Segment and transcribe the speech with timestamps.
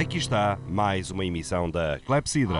[0.00, 2.58] Aqui está mais uma emissão da Clepsidra.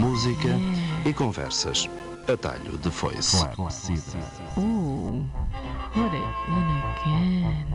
[0.00, 0.48] Música
[1.06, 1.88] e conversas.
[2.26, 3.36] Atalho de foice.
[5.94, 6.10] It
[7.04, 7.68] again.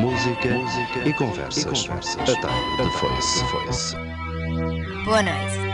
[0.00, 1.88] Música, música e conversas.
[1.88, 3.44] Atalho de foice.
[3.44, 3.96] foice.
[5.04, 5.69] Boa noite.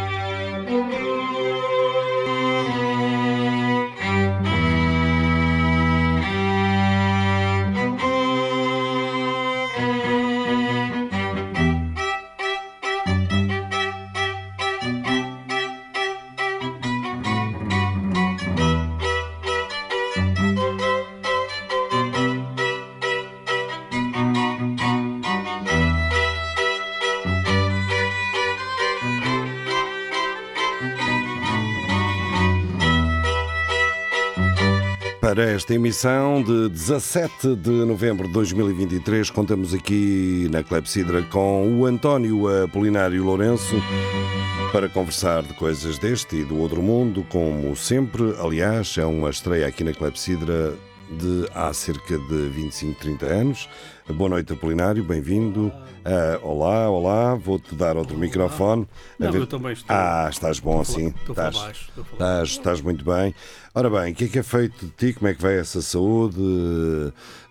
[35.37, 41.85] Para esta emissão de 17 de novembro de 2023, contamos aqui na Clepsidra com o
[41.85, 43.77] António Apolinário Lourenço
[44.73, 48.35] para conversar de coisas deste e do outro mundo, como sempre.
[48.41, 50.75] Aliás, é uma estreia aqui na Clepsidra
[51.11, 53.69] de há cerca de 25, 30 anos.
[54.09, 55.73] Boa noite, Apolinário, bem-vindo.
[56.05, 58.87] Ah, olá, olá, vou-te dar outro microfone.
[59.21, 59.87] A Não, ver- eu também estou.
[59.97, 61.09] Ah, estás bom assim.
[61.09, 61.85] Estou a falar Estás- baixo.
[61.89, 63.35] Estou Estás, estás muito bem.
[63.75, 65.13] Ora bem, o que é que é feito de ti?
[65.13, 66.41] Como é que vai essa saúde?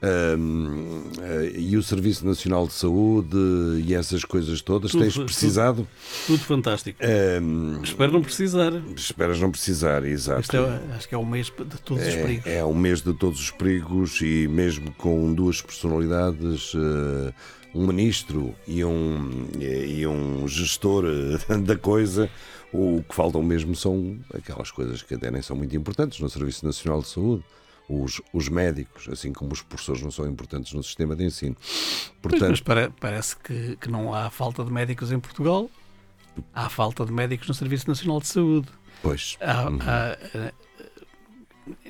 [0.01, 3.37] Ahm, eh, e o Serviço Nacional de Saúde
[3.85, 4.91] e essas coisas todas?
[4.91, 5.25] Tudo, Tens tudo.
[5.25, 5.87] precisado?
[6.25, 6.97] Tudo fantástico.
[7.03, 8.71] Ahm, Espero não precisar.
[8.95, 10.55] esperas não precisar, exato.
[10.55, 12.45] É, acho que é o mês de todos os perigos.
[12.47, 17.33] É, é um mês de todos os perigos e mesmo com duas personalidades, eh,
[17.73, 22.29] um ministro e um, e um gestor eh, da coisa,
[22.73, 26.65] o que faltam mesmo são aquelas coisas que até nem são muito importantes no Serviço
[26.65, 27.43] Nacional de Saúde.
[27.87, 31.55] Os, os médicos, assim como os professores não são importantes no sistema de ensino.
[32.19, 35.69] Portanto, mas pare- parece que, que não há falta de médicos em Portugal.
[36.51, 38.67] Há falta de médicos no Serviço Nacional de Saúde.
[39.03, 40.53] pois, Há- há, eh,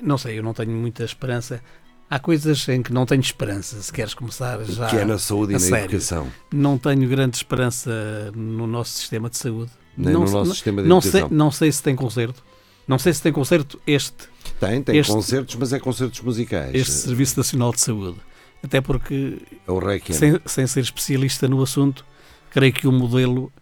[0.02, 1.60] não sei, eu não tenho muita esperança.
[2.08, 4.86] Há coisas em que não tenho esperança, se queres começar já.
[4.86, 5.84] que é na saúde e na sério.
[5.86, 6.28] educação.
[6.52, 9.72] Não tenho grande esperança no nosso sistema de saúde.
[9.96, 11.36] Nem não no nosso não- sistema de não sei, educação.
[11.36, 12.44] não sei se tem conserto.
[12.86, 14.28] Não sei se tem conserto este,
[14.60, 16.72] Tem, tem este- concertos, mas é concertos musicais.
[16.72, 18.18] este Serviço Nacional de Saúde.
[18.62, 19.80] Até porque, É o
[20.12, 22.04] sem, sem ser especialista no assunto,
[22.50, 23.52] creio que o modelo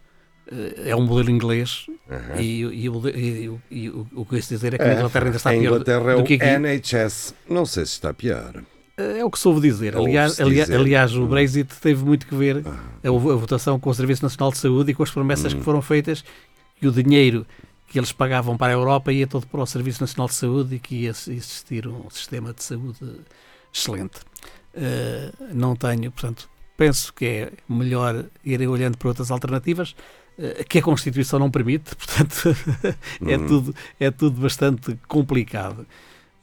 [0.85, 2.39] é um modelo inglês Aham.
[2.41, 5.49] e, e, e e o, que eu dizer é que É, na Inglaterra ainda está
[5.49, 6.45] a pior do- Inglaterra é o que aqui.
[6.45, 7.33] NHS.
[7.49, 8.63] Não sei se está pior.
[8.97, 9.95] É o que soube dizer.
[9.97, 10.79] Aliás, aliás, dizer.
[10.79, 11.27] aliás, o Hum.
[11.27, 12.77] Brexit teve muito que ver Ah.
[13.03, 15.57] a, a votação com o Serviço Nacional de Saúde e com as promessas Hum.
[15.57, 16.23] que foram feitas
[16.81, 17.45] e o dinheiro
[17.87, 20.79] que eles pagavam para a Europa ia todo para o Serviço Nacional de Saúde e
[20.79, 22.99] que ia existir um sistema de saúde
[23.73, 24.19] excelente.
[24.73, 30.24] Eh, não tenho, portanto, penso que é melhor ir olhando para outras alternativas eh,
[30.67, 32.55] que a Constituição não permite, portanto,
[33.25, 33.47] é, Hum.
[33.47, 35.85] tudo, é tudo bastante complicado.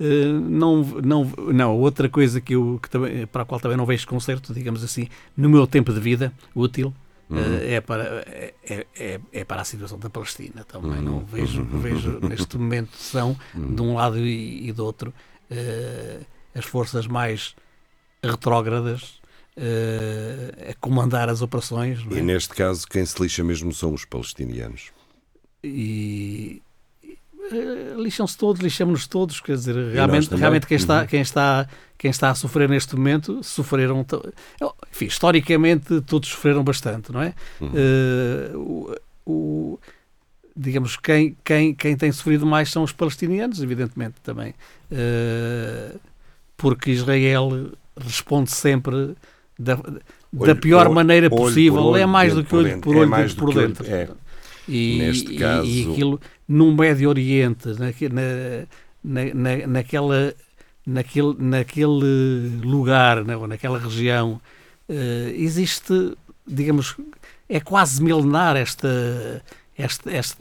[0.01, 3.87] Uh, não, não, não, outra coisa que eu, que também, para a qual também não
[3.87, 6.93] vejo conserto, digamos assim, no meu tempo de vida útil,
[7.31, 8.55] uh, é, para, é,
[8.97, 10.65] é, é para a situação da Palestina.
[10.65, 15.13] Também não vejo, vejo neste momento são de um lado e, e do outro
[15.51, 17.55] uh, as forças mais
[18.25, 19.21] retrógradas
[19.57, 22.01] uh, a comandar as operações.
[22.11, 22.19] é?
[22.19, 24.91] E neste caso, quem se lixa mesmo são os palestinianos.
[25.65, 26.61] e
[27.53, 31.07] eh, lixam-se todos, lixamos-nos todos, quer dizer, realmente, realmente quem, está, Uhum.
[31.07, 31.69] quem, está,
[31.99, 34.05] quem está a sofrer neste momento, sofreram,
[34.91, 37.35] enfim, historicamente todos sofreram bastante, não é?
[37.61, 37.71] Uhum.
[37.75, 38.97] Eh, o,
[39.27, 39.79] o-
[40.57, 44.55] digamos, quem, quem, quem tem sofrido mais são os palestinianos, evidentemente também,
[44.91, 45.95] Eh,
[46.57, 49.15] porque Israel responde sempre
[49.63, 49.93] da, da
[50.37, 53.09] Olho- pior olho- maneira possível, olho, é mais do que por olho por É olho,
[53.35, 53.87] do por dentro.
[53.87, 54.09] é.
[54.69, 57.93] E, Neste e- caso- e aquilo no Médio Oriente, na,
[59.05, 60.35] na, na- naquela,
[60.87, 64.41] naquele, naquele lugar, na, naquela região,
[64.89, 66.15] eh, existe,
[66.47, 66.97] digamos,
[67.49, 69.43] é quase milenar esta,
[69.77, 70.39] esta, esta,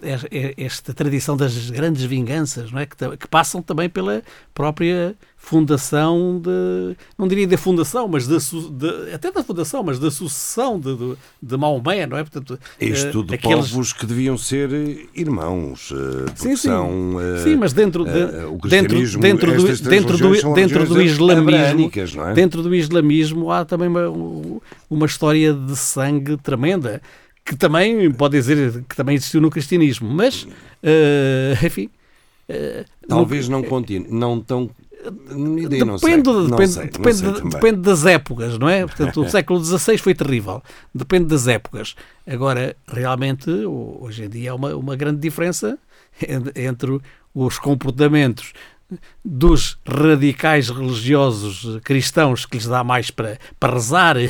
[0.57, 2.85] esta, tradição das grandes vinganças, não é?
[2.85, 4.21] Que, que passam também pela
[4.53, 10.11] própria fundação de, não diria da fundação, mas da, de- até da fundação, mas da
[10.11, 12.23] sucessão de, de, de Maomé, não é?
[12.23, 15.91] Portanto, Isto eh, de aqueles- povos que deviam ser eh, irmãos.
[15.91, 16.67] eh, Sim, sim.
[16.67, 18.09] São, Sim, mas dentro, de-
[18.45, 22.33] o dentro, dentro, do, dentro, do, dentro do islamismo, é?
[22.33, 24.09] dentro do islamismo há também uma,
[24.89, 27.01] uma história de sangue tremenda
[27.45, 30.47] que também pode dizer que também existiu no cristianismo, mas
[30.83, 31.89] eh, enfim,
[32.47, 34.69] eh, Talvez não continue, não tão.
[35.57, 36.17] Ideia, não sei.
[36.17, 37.49] Depende, Não depende, sei, não depende, sei também.
[37.49, 38.85] depende das épocas, não é?
[38.85, 40.61] Portanto, o século XVI foi terrível.
[40.93, 41.95] Depende das épocas.
[42.27, 45.79] Agora, realmente, ho- hoje em dia há uma, uma grande diferença
[46.21, 46.99] en- entre
[47.33, 48.53] os comportamentos
[49.23, 54.29] dos radicais religiosos cristãos que lhes dá mais para, para rezar e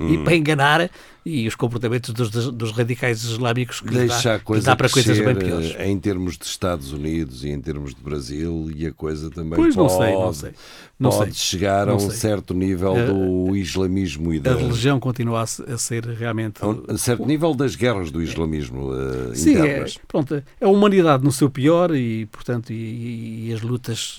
[0.00, 0.24] Hum.
[0.24, 0.90] para enganar
[1.24, 4.66] e os comportamentos dos, dos- radicais islâmicos que lhes Deixa dá, a que lhes coisa
[4.66, 5.74] dá para coisas bem piores.
[5.76, 9.56] eh, em termos de Estados Unidos e em termos de Brasil e a coisa também
[9.58, 10.50] Pois não pode, sei, não sei.
[10.98, 11.44] Não pode sei.
[11.58, 12.10] chegar a Não um sei.
[12.10, 16.68] certo nível do islamismo e da, A religião continua a se- a ser realmente a
[16.68, 19.98] um a certo nível das guerras do islamismo eh, Sim, é, internas.
[20.06, 24.15] pronto, é a humanidade no seu pior e, portanto, e, e as lutas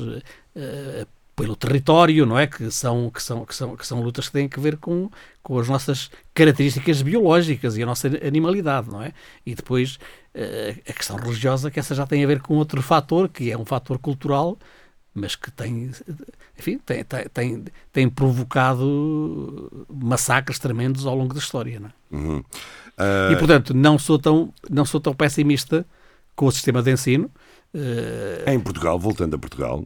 [0.56, 1.06] eh,
[1.36, 2.48] pelo território, não é?
[2.48, 5.10] Que são, que, são, que, são, que são lutas que têm a ver com,
[5.44, 9.14] com as nossas características biológicas e a nossa animalidade, não é?
[9.46, 10.00] E depois
[10.34, 13.58] eh, a questão religiosa, que essa já tem a ver com outro fator, que é
[13.58, 14.58] um fator cultural,
[15.14, 15.92] mas que tem,
[16.58, 17.04] enfim, tem,
[17.34, 21.94] tem, tem, provocado massacres tremendos ao longo da história, não é?
[22.16, 22.44] Uhum.
[22.98, 25.86] Ah, E, portanto, não sou tão, não sou tão pessimista
[26.36, 27.32] com o sistema de ensino.
[27.74, 29.86] Eh, em Portugal, voltando a Portugal,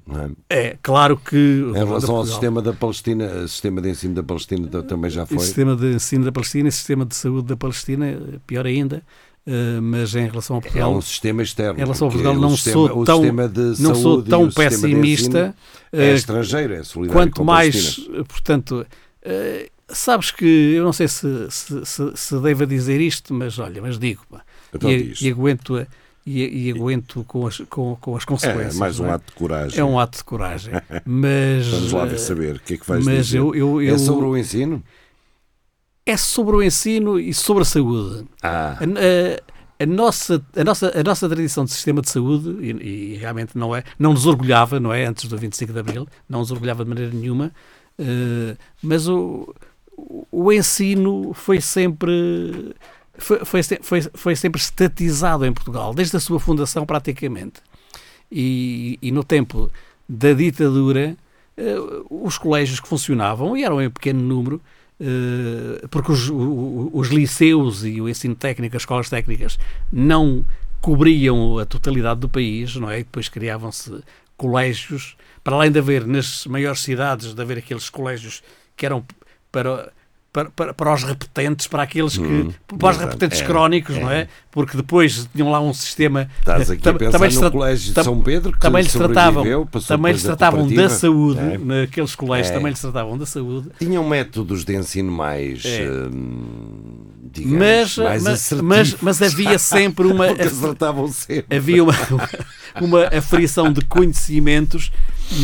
[0.50, 0.56] é?
[0.72, 1.36] É claro que.
[1.36, 5.24] em relação ao sistema da Palestina, o sistema de ensino da Palestina ta- também já
[5.24, 5.40] O foi.
[5.40, 9.04] sistema de ensino da Palestina e o sistema de saúde da Palestina, eh, pior ainda.
[9.48, 11.80] eh, mas em relação a É Portugal, um sistema externo.
[11.80, 13.24] em relação a Portugal, o não sistema- sou o tão,
[13.80, 15.56] não sou tão o pessimista.
[15.92, 18.86] É estrangeiro, é solidário quanto mais, portanto,
[19.24, 23.82] eh, sabes que eu não sei se, se, se, se devo dizer isto, mas olha,
[23.82, 24.44] mas digo, pá,
[24.74, 25.88] Então e, e aguento, a-
[26.26, 28.78] e, e aguento com as, com, com as É consequências.
[28.78, 29.12] mais um é?
[29.12, 29.80] ato de coragem.
[29.80, 30.74] É um ato de coragem.
[31.06, 33.38] Mas, Vamos lá ver saber o que é que vais mas dizer.
[33.40, 34.84] eu, eu, eu- É sobre o ensino?
[36.06, 38.26] é sobre o ensino e sobre a saúde.
[38.42, 39.52] Ah, A, a-
[39.84, 43.76] a nossa, a, nossa, a nossa tradição de sistema de saúde, e, e realmente não
[43.76, 45.06] é, não nos orgulhava, não é?
[45.06, 47.52] Antes do 25 de Abril, não nos orgulhava de maneira nenhuma,
[47.98, 49.54] eh, mas o-
[50.32, 52.76] o ensino foi sempre.
[53.22, 57.62] Foi, foi, foi, foi sempre estatizado em Portugal, desde a sua fundação praticamente.
[58.32, 59.70] E, e no tempo
[60.08, 61.16] da ditadura,
[61.58, 61.76] eh,
[62.10, 64.62] os colégios que funcionavam, e eram em pequeno número,
[65.00, 69.58] eh, porque os, os liceus e o ensino técnico, as escolas técnicas,
[69.92, 70.46] não
[70.80, 73.00] cobriam a totalidade do país, não é?
[73.00, 74.04] E depois criavam-se
[74.38, 78.44] colégios, para além de haver nas maiores cidades, de haver aqueles colégios
[78.76, 79.06] que eram
[79.52, 79.92] para.
[80.34, 82.24] Para, para, para os repetentes, para aqueles que.
[82.24, 84.30] Hum, para os repetentes É, crónicos, não é?
[84.50, 86.30] Porque depois tinham lá um sistema.
[86.40, 89.44] estás aqui tam- a pensar também no colégio de São Pedro, que também lhes tratavam,
[89.86, 91.58] também lhes tratavam da saúde, É.
[91.58, 92.54] naqueles colégios É.
[92.54, 95.86] também lhes tratavam da saúde, Tinham métodos de ensino mais, É.
[95.92, 101.58] hum, digamos, mas, mais mas, mas, mas havia sempre uma, acertavam sempre.
[101.58, 101.94] havia uma,
[102.80, 104.94] uma aferição de conhecimentos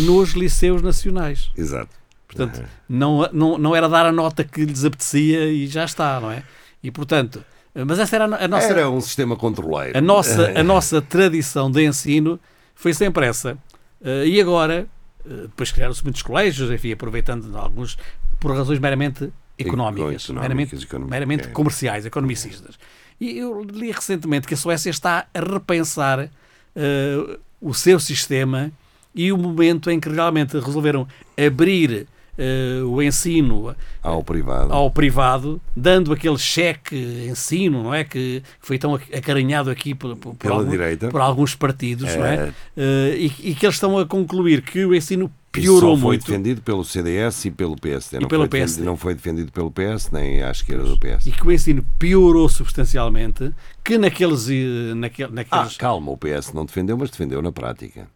[0.06, 1.50] nos liceus nacionais.
[1.58, 1.90] Exato.
[2.38, 6.32] Portanto, não, não, não era dar a nota que lhes apetecia e já está, não
[6.32, 6.44] é?
[6.84, 7.44] E portanto,
[7.86, 9.98] mas essa era a no- a nossa, Era um sistema controleiro.
[9.98, 12.40] a nossa, a nossa tradição de ensino
[12.76, 13.58] foi sempre essa.
[14.04, 14.88] Eh, e agora,
[15.26, 17.98] eh, depois criaram-se muitos colégios, enfim, aproveitando alguns
[18.40, 21.52] por razões meramente económicas, Económicas, meramente, económicas, meramente é.
[21.52, 22.78] comerciais, economicistas.
[23.20, 26.30] E eu li recentemente que a Suécia está a repensar
[26.76, 28.72] eh, o seu sistema
[29.16, 32.06] e o momento em que realmente resolveram abrir
[32.38, 34.72] eh, o ensino Ao privado.
[34.74, 38.04] ao privado, dando aquele cheque ensino, não é?
[38.04, 42.36] Que foi tão acarinhado aqui por, por, por algum- por alguns partidos, não é?
[42.36, 42.54] É.
[42.78, 46.26] Eh, e, e que eles estão a concluir que o ensino piorou só foi muito.
[46.28, 48.18] defendido pelo CDS e pelo PSD.
[48.18, 48.68] E não, pelo foi PSD.
[48.76, 51.26] defendido, não foi defendido pelo PS nem à esquerda do PS.
[51.26, 53.52] E que o ensino piorou substancialmente,
[53.84, 54.48] que naqueles.
[54.50, 58.08] eh, naquele, Ah, naqueles calma, o PS não defendeu, mas defendeu na prática.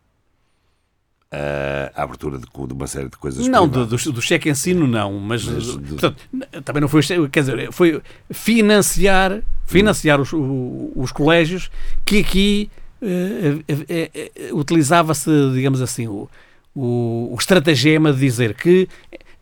[1.33, 4.85] Ah, a abertura de, de uma série de coisas não, do, do, do cheque ensino
[4.85, 6.17] não, mas, Mas eh, do- portanto,
[6.65, 11.71] também não foi, quer dizer, foi financiar, financiar os, os colégios
[12.05, 12.69] que aqui
[13.01, 16.29] eh, eh, eh, eh, utilizava-se, digamos assim, o,
[16.75, 18.89] o, o estratagema de dizer que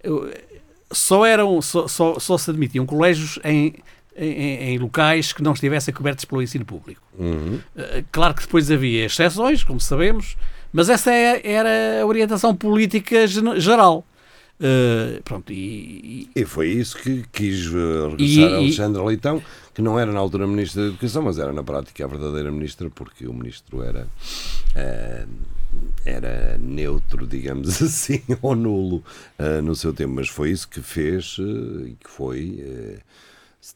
[0.03, 0.41] eh,
[0.91, 3.73] só eram, só, só, só se admitiam colégios em
[4.21, 7.01] em, em- locais que não estivessem cobertos pelo ensino público.
[7.17, 7.57] Uhum.
[7.77, 10.35] Eh, Claro que depois havia exceções, como sabemos,
[10.73, 14.05] mas essa é- era a orientação política geral.
[14.61, 19.41] Eh, pronto, e, e- E foi isso que quis eh, regressar a e- Alexandre Leitão,
[19.73, 22.89] que não era na altura Ministra da Educação, mas era na prática a verdadeira Ministra,
[22.89, 24.05] porque o Ministro era,
[24.75, 25.25] eh,
[26.05, 29.01] era neutro, digamos assim, ou nulo
[29.37, 30.13] eh, no seu tempo.
[30.15, 32.99] Mas foi isso que fez e que foi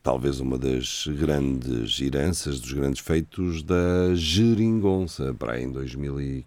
[0.01, 6.45] talvez uma das grandes heranças, dos grandes feitos da Geringonça, para aí em 2015,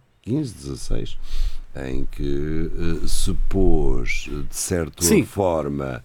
[0.53, 1.19] 16
[1.89, 2.71] em que
[3.05, 5.25] eh, se pôs, de certa Sim.
[5.27, 6.03] forma,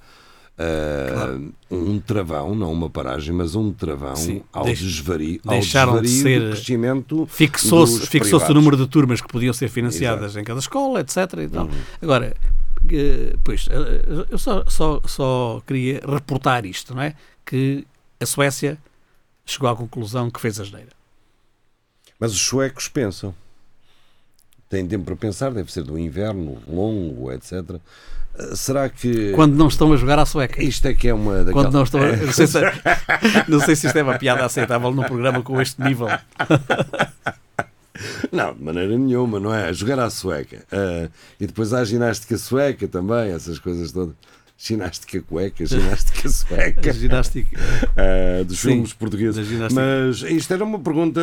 [0.57, 1.39] eh,
[1.71, 4.43] um travão, não uma paragem, mas um travão Sim.
[4.51, 8.85] ao Deix- desvario, ao deixaram de desvario ser- do crescimento fixou-se fixou o número de
[8.87, 11.15] turmas que podiam ser financiadas em cada escola, etc.
[11.43, 11.65] E tal.
[11.67, 11.71] Uhum.
[12.01, 12.35] Agora,
[12.91, 13.67] eh, pois,
[14.29, 17.15] eu só, só, só queria reportar isto, não é?
[17.45, 17.87] Que
[18.19, 18.77] a Suécia
[19.45, 20.89] chegou à conclusão que fez a geneira.
[22.19, 23.33] Mas os suecos pensam.
[24.71, 27.75] Têm tempo para pensar, deve ser do inverno longo, etc.
[28.39, 30.63] Eh, Será que Quando não estão a jogar à sueca.
[30.63, 31.65] isto é que é uma daquelas...
[31.65, 32.15] Quando não estão a...
[32.15, 32.59] não, sei se,
[33.49, 36.07] não sei se isto é uma piada aceitável num programa com este nível.
[38.31, 39.67] Não, de maneira nenhuma, não é?
[39.67, 40.63] A jogar à sueca.
[40.71, 41.07] Ah,
[41.39, 44.15] e depois há a ginástica sueca também, essas coisas todas.
[44.63, 46.93] Ginástica cueca, ginástica sueca.
[46.93, 47.59] Ginástica.
[47.97, 49.47] ah, dos Sim, filmes portugueses.
[49.73, 51.19] Mas isto era uma pergunta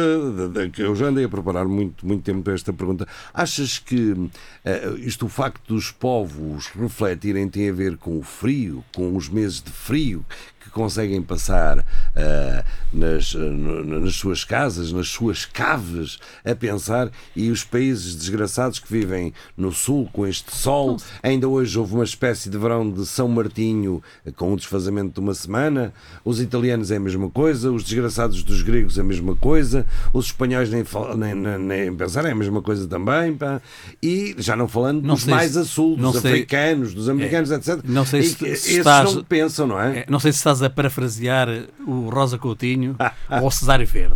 [0.73, 3.07] que eu já andei a preparar muito, muito tempo para esta pergunta.
[3.33, 4.29] Achas que
[4.65, 9.29] ah, isto, o facto dos povos refletirem, tem a ver com o frio, com os
[9.29, 10.25] meses de frio
[10.69, 11.85] que conseguem passar
[12.15, 18.79] ah, nas, no- nas suas casas, nas suas caves, a pensar, e os países desgraçados
[18.79, 23.05] que vivem no sul com este sol, ainda hoje houve uma espécie de verão de
[23.07, 25.93] São Martinho eh, com o desfazamento de uma semana,
[26.25, 30.27] os italianos é a mesma coisa, os desgraçados dos gregos é a mesma coisa, os
[30.27, 30.85] espanhóis nem,
[31.17, 33.61] nem, nem, nem pensar é a mesma coisa também, pá.
[34.03, 37.51] e já não falando Não dos mais se- a sul, dos sei- africanos, dos americanos,
[37.51, 37.81] etc.
[37.85, 39.99] não sei E se- que se esses estás- não pensam, não é?
[40.01, 41.49] É, Não sei se estás a parafrasear
[41.87, 42.97] o Rosa Coutinho
[43.41, 44.15] ou o Cesário Verde.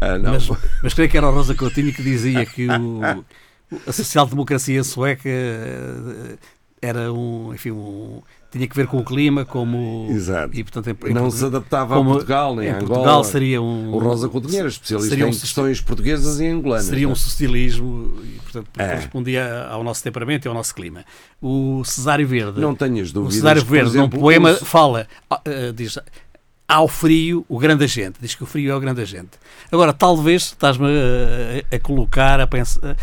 [0.00, 0.18] Ah.
[0.18, 0.48] Mas,
[0.82, 3.24] mas creio que era o Rosa Coutinho que dizia que o, o-
[3.86, 6.36] a social-democracia sueca eh,
[6.80, 8.20] era um, enfim, um,
[8.52, 10.50] tinha que ver com o clima, como Exato.
[10.56, 12.86] e portanto em- em não Portugal- se adaptava como a Portugal, nem em Angola.
[12.86, 16.84] Portugal seria um O Rosa Coutinho era especialista seria um em questões portuguesas e angolanas.
[16.86, 17.16] seria um é?
[17.16, 18.88] socialismo e portanto É.
[18.88, 21.04] correspondia ao nosso temperamento e ao nosso clima.
[21.40, 23.34] O Cesário Verde Não tenhas o dúvidas.
[23.36, 25.98] Cesário que, por Verde, exemplo, num poema, o- fala, ah, ah, diz,
[26.68, 28.18] ao frio, o grande agente.
[28.20, 29.30] Diz que o frio é o grande agente.
[29.70, 32.96] Agora, talvez, estás-me a, a colocar a pensar.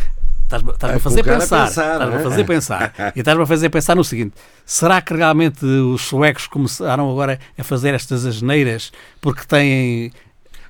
[0.50, 2.24] Estás-me estás-me A a fazer pensar, estás-me a é?
[2.24, 4.34] fazer pensar e estás-me a fazer pensar no seguinte:
[4.66, 8.92] será que realmente os suecos começaram agora a fazer estas asneiras
[9.22, 10.12] porque têm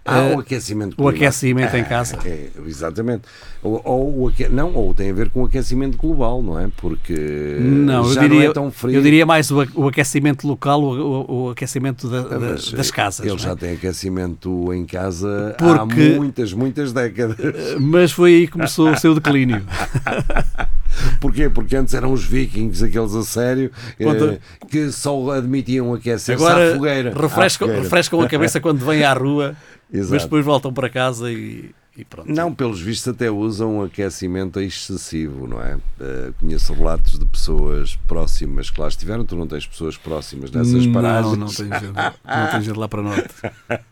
[0.06, 1.24] Há eh, o aquecimento o climático.
[1.26, 2.18] aquecimento em casa?
[2.26, 3.24] É, exatamente.
[3.62, 6.70] Ou, ou, o não, ou tem a ver com o aquecimento global, não é?
[6.78, 8.96] Porque Não, eu já diria, não é tão frio.
[8.96, 12.72] eu diria mais o, o aquecimento local, o, o- o aquecimento da- Ah, da- mas
[12.72, 13.26] das casas.
[13.26, 13.38] Ele é?
[13.38, 15.86] já tem aquecimento em casa Porque- há
[16.18, 17.36] muitas, muitas décadas.
[17.80, 19.62] Mas foi aí que começou o seu declínio.
[21.22, 21.50] Porquê?
[21.50, 24.40] Porque antes eram os vikings, aqueles a sério, Quando- eh,
[24.70, 27.14] que só admitiam aquecer-se à fogueira.
[27.16, 27.84] À refrescam, fogueira.
[27.84, 29.56] refrescam a cabeça quando vêm à rua,
[29.92, 30.24] mas Exato.
[30.24, 32.32] depois voltam para casa e, e pronto.
[32.32, 35.78] Não, pelos vistos até usam um aquecimento excessivo, não é?
[36.00, 40.86] Eh, conheço relatos de pessoas próximas que lá estiveram, tu não tens pessoas próximas nessas
[40.88, 43.34] paragens, Não, não tem gente, não tem gente lá para norte.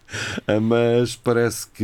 [0.48, 1.84] Ah, mas parece que,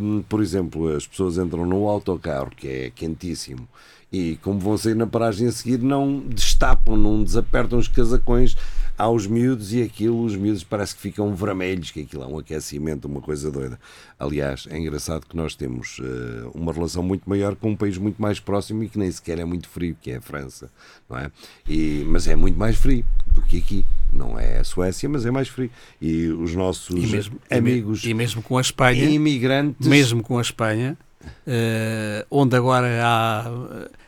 [0.00, 3.66] hum, por exemplo, as pessoas entram no autocarro, que é quentíssimo,
[4.12, 8.56] e como vão sair na paragem a seguir, não destapam, não desapertam os casacões
[8.98, 13.06] aos miúdos e aquilo, os miúdos parece que ficam vermelhos, que aquilo é um aquecimento,
[13.06, 13.78] uma coisa doida.
[14.18, 18.20] Aliás, é engraçado que nós temos eh, uma relação muito maior com um país muito
[18.20, 20.70] mais próximo e que nem sequer é muito frio, que é a França,
[21.10, 21.30] não é?
[21.68, 23.84] E, mas é muito mais frio do que aqui.
[24.12, 25.70] Não é a Suécia, mas é mais frio.
[26.00, 29.86] E os nossos E mesmo, me- amigos e mesmo com a Espanha, imigrantes.
[29.86, 30.96] mesmo com a Espanha,
[31.46, 33.50] eh, onde agora há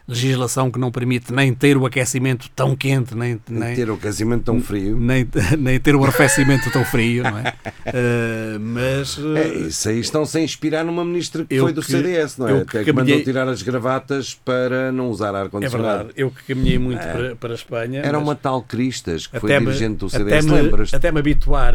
[0.09, 4.43] legislação que não permite nem ter o aquecimento tão quente, nem, nem, ter o aquecimento
[4.45, 4.97] tão frio.
[4.99, 7.55] nem, nem ter o arrefecimento tão frio, não é?
[7.85, 12.39] Eh, mas É, isso aí estão-se a inspirar numa ministra que foi do que- CDS,
[12.39, 12.53] não é?
[12.63, 15.97] Até que que mandou tirar as gravatas para não usar é ar-condicionado.
[16.07, 18.01] verdade, eu que caminhei muito para, para a Espanha.
[18.03, 20.95] Era uma tal Cristas que foi até me- dirigente do até CDS, me- lembras?
[20.95, 21.75] Até me habituar,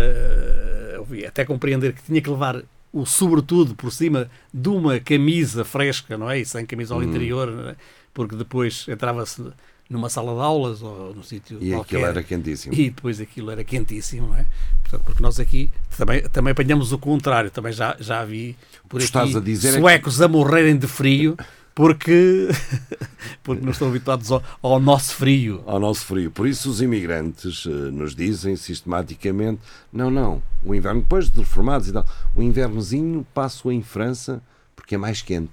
[0.99, 2.61] ouvir, até compreender que tinha que levar
[2.91, 6.39] o sobretudo por cima de uma camisa fresca, não é?
[6.39, 7.09] E sem camisola Hum.
[7.09, 7.75] interior, é?
[8.13, 9.43] Porque depois entrava-se
[9.89, 11.97] numa sala de aulas ou num sítio E qualquer.
[11.97, 12.73] aquilo era quentíssimo.
[12.73, 14.45] E depois aquilo era quentíssimo, não é?
[14.81, 17.51] Portanto, porque nós aqui também, também apanhamos o contrário.
[17.51, 18.55] Também já, já vi
[18.89, 21.37] por que aqui a é que- suecos a morrerem de frio
[21.75, 22.47] porque,
[23.43, 25.63] porque não estão habituados ao, ao nosso frio.
[25.65, 26.29] ao nosso frio.
[26.31, 29.59] Por isso os imigrantes eh, nos dizem sistematicamente:
[29.91, 32.05] não, não, o inverno, depois de reformados e tal,
[32.35, 34.41] o invernozinho passo em França
[34.75, 35.51] porque é mais quente.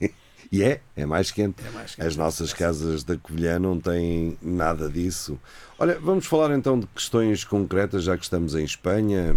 [0.56, 1.62] e é, é mais quente.
[1.74, 2.06] mais quente.
[2.06, 5.38] As nossas casas da Covilhã não têm nada disso.
[5.78, 9.36] Olha, vamos falar então de questões concretas, já que estamos em Espanha.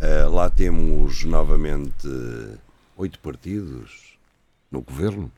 [0.00, 2.56] Eh, lá temos novamente eh,
[2.96, 4.16] oito partidos
[4.70, 5.30] no governo.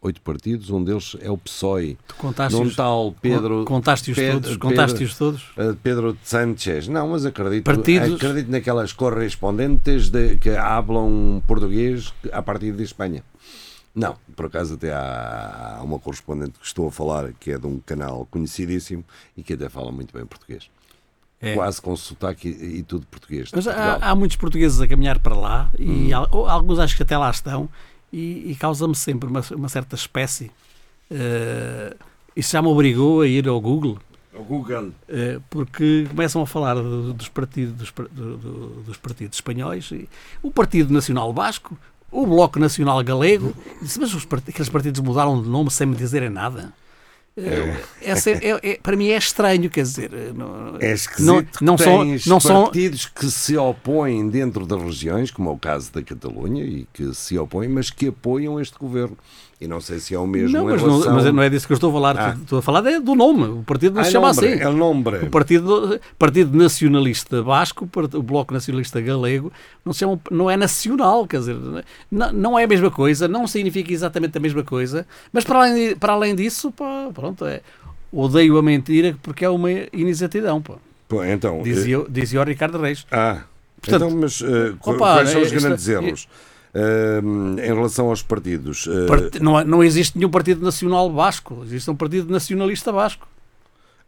[0.00, 1.98] Oito partidos, um deles é o PSOE.
[2.06, 3.64] Tu contaste Num tal Pedro.
[3.64, 4.56] contaste-os todos?
[4.56, 5.42] Contaste-os todos?
[5.56, 6.86] Uh, Pedro Sánchez.
[6.86, 13.24] Não, mas acredito, Partidos- acredito naquelas correspondentes de, que hablam português a partir de Espanha.
[13.98, 17.78] Não, por acaso até há uma correspondente que estou a falar que é de um
[17.80, 19.04] canal conhecidíssimo
[19.36, 20.70] e que até fala muito bem português.
[21.40, 21.54] É.
[21.54, 23.50] Quase com sotaque e, e tudo português.
[23.54, 26.08] Mas há, há muitos portugueses a caminhar para lá Hum.
[26.08, 27.68] e ou alguns acho que até lá estão
[28.12, 30.50] e, e causa-me sempre uma, uma certa espécie.
[31.10, 31.96] eh,
[32.36, 33.98] isso já me obrigou a ir ao Google
[34.34, 34.92] O Google.
[35.08, 40.08] eh, porque começam a falar do- dos, partidos, dos, do- do- dos partidos espanhóis, e
[40.42, 41.76] o Partido Nacional Basco,
[42.10, 43.54] o Bloco Nacional Galego.
[43.82, 46.72] disse, mas os part- aqueles partidos mudaram de nome sem me dizerem nada.
[47.36, 51.58] Eh, essa é- é- é- para mim é estranho, quer dizer, eh, não- É esquisito
[51.62, 55.52] não, não são, tens não são, partidos que se opõem dentro das regiões, como é
[55.52, 59.16] o caso da Catalunha, e que se opõem, mas que apoiam este governo.
[59.60, 61.00] E não sei se é o mesmo Não, mas, relação...
[61.10, 62.16] não, mas não é disso que eu estou a falar.
[62.16, 62.36] Ah.
[62.40, 63.42] Estou a falar é do nome.
[63.44, 64.60] O partido não Ah, se chama nombre, assim.
[64.62, 65.00] É o nome.
[65.22, 69.52] O Partido, Partido Nacionalista Basco, o Bloco Nacionalista Galego,
[69.84, 71.56] não, se chama, não é nacional, quer dizer,
[72.08, 75.96] não, não é a mesma coisa, não significa exatamente a mesma coisa, mas para além,
[75.96, 77.60] para além disso, pá, pronto, é,
[78.12, 80.74] odeio a mentira porque é uma inexatidão, pá.
[81.08, 83.04] Pô, Então, Dizia, dizia o Ricardo Reis.
[83.10, 83.38] Ah,
[83.80, 86.28] Portanto, então, mas eh, qu- opa, quais são os grandes erros?
[86.30, 88.86] Eh, em relação aos partidos.
[88.88, 93.26] eh, Não, não existe nenhum Partido Nacional Basco, existe um Partido Nacionalista Basco.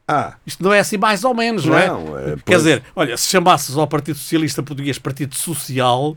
[0.06, 1.72] ah, Isto não é assim mais ou menos, não,
[2.04, 2.22] Não, é?
[2.22, 2.58] é, Quer pois.
[2.58, 6.16] dizer, olha, se chamasses ao Partido Socialista Português Partido Social,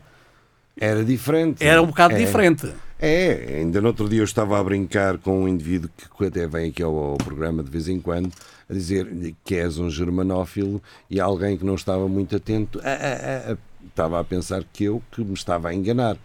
[0.78, 1.64] era diferente.
[1.64, 2.18] era um bocado É.
[2.18, 2.68] diferente.
[2.98, 6.70] É, ainda no outro dia eu estava a brincar com um indivíduo que até vem
[6.70, 8.30] aqui ao, ao programa de vez em quando
[8.70, 9.06] a dizer
[9.44, 10.80] que és um germanófilo
[11.10, 13.56] e alguém que não estava muito atento ah, ah, ah,
[13.88, 16.16] estava a pensar que eu que me estava a enganar.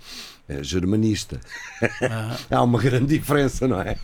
[0.51, 1.39] É germanista.
[2.49, 3.97] Há uma grande diferença, não é?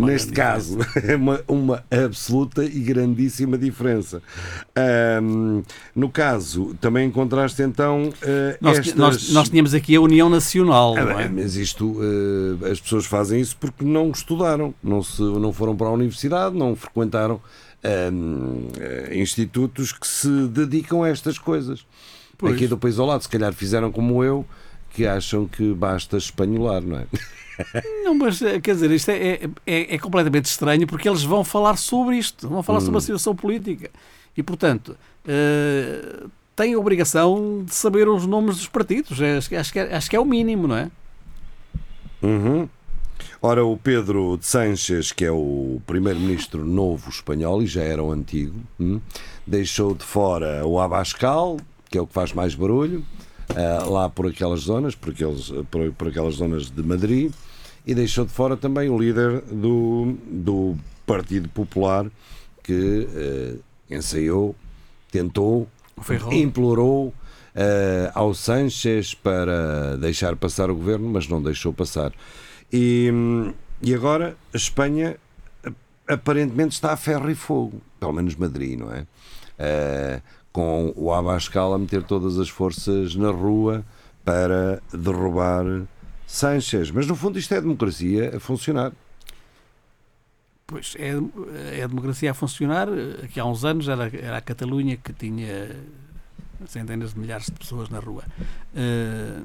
[0.00, 4.20] Neste caso, é uma, uma absoluta e grandíssima diferença.
[4.74, 5.62] Ahm,
[5.94, 8.94] no caso, também encontraste então eh, Nós, estas...
[8.96, 11.28] nós, nós tínhamos aqui a União Nacional, Ah, não é?
[11.28, 15.86] mas isto, eh, as pessoas fazem isso porque não estudaram, não, se, não foram para
[15.86, 17.40] a universidade, não frequentaram
[17.84, 18.10] eh,
[19.12, 21.86] institutos que se dedicam a estas coisas.
[22.38, 22.54] Pois.
[22.54, 24.44] Aqui do país ao lado, se calhar fizeram como eu,
[24.90, 27.06] que acham que basta espanholar, não é?
[28.04, 31.44] Não, mas eh, quer dizer, isto é, é, é- é completamente estranho porque eles vão
[31.44, 32.82] falar sobre isto, vão falar Hum.
[32.82, 33.90] sobre a situação política.
[34.36, 36.24] E, portanto, eh,
[36.56, 39.20] têm a obrigação de saber os nomes dos partidos.
[39.20, 40.90] É, Acho, que- acho, que é, acho que é o mínimo, não é?
[42.22, 42.68] Uhum.
[43.40, 48.10] Ora, o Pedro de Sánchez, que é o primeiro-ministro novo espanhol e já era o
[48.10, 49.00] antigo, hum,
[49.46, 51.58] deixou de fora o Abascal,
[51.94, 53.04] que é o que faz mais barulho,
[53.50, 57.32] ah, lá por aquelas zonas, por, aqueles, por, por aquelas zonas de Madrid,
[57.86, 60.76] e deixou de fora também o líder do, do
[61.06, 62.10] Partido Popular,
[62.64, 63.54] que eh,
[63.94, 64.56] ensaiou,
[65.12, 65.68] tentou,
[66.32, 67.14] implorou
[67.54, 72.12] eh, ao Sánchez para deixar passar o governo, mas não deixou passar.
[72.72, 73.08] E,
[73.80, 75.16] e agora a Espanha
[76.08, 79.06] aparentemente está a ferro e fogo, pelo menos Madrid, não é?
[79.58, 80.20] Eh,
[80.54, 83.84] com o Abascal a meter todas as forças na rua
[84.24, 85.64] para derrubar
[86.28, 86.92] Sánchez.
[86.92, 88.92] Mas no fundo isto é democracia a funcionar.
[90.64, 91.12] Pois, é,
[91.78, 92.88] é a democracia a funcionar.
[93.24, 95.74] Aqui há uns anos era, era a Catalunha que tinha
[96.68, 98.22] centenas de milhares de pessoas na rua.
[98.76, 99.40] Eh,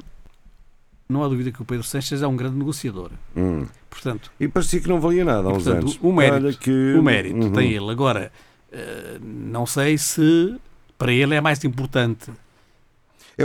[1.09, 3.09] não há dúvida que o Pedro Sanches é um grande negociador.
[3.35, 3.65] Hum.
[3.89, 5.99] Portanto, E parecia que não valia nada há uns portanto, anos.
[6.03, 6.93] o mérito, que...
[6.93, 7.51] o mérito Uhum.
[7.51, 7.89] tem ele.
[7.91, 8.31] Agora,
[8.71, 10.55] eh, não sei se
[10.99, 12.29] para ele é mais importante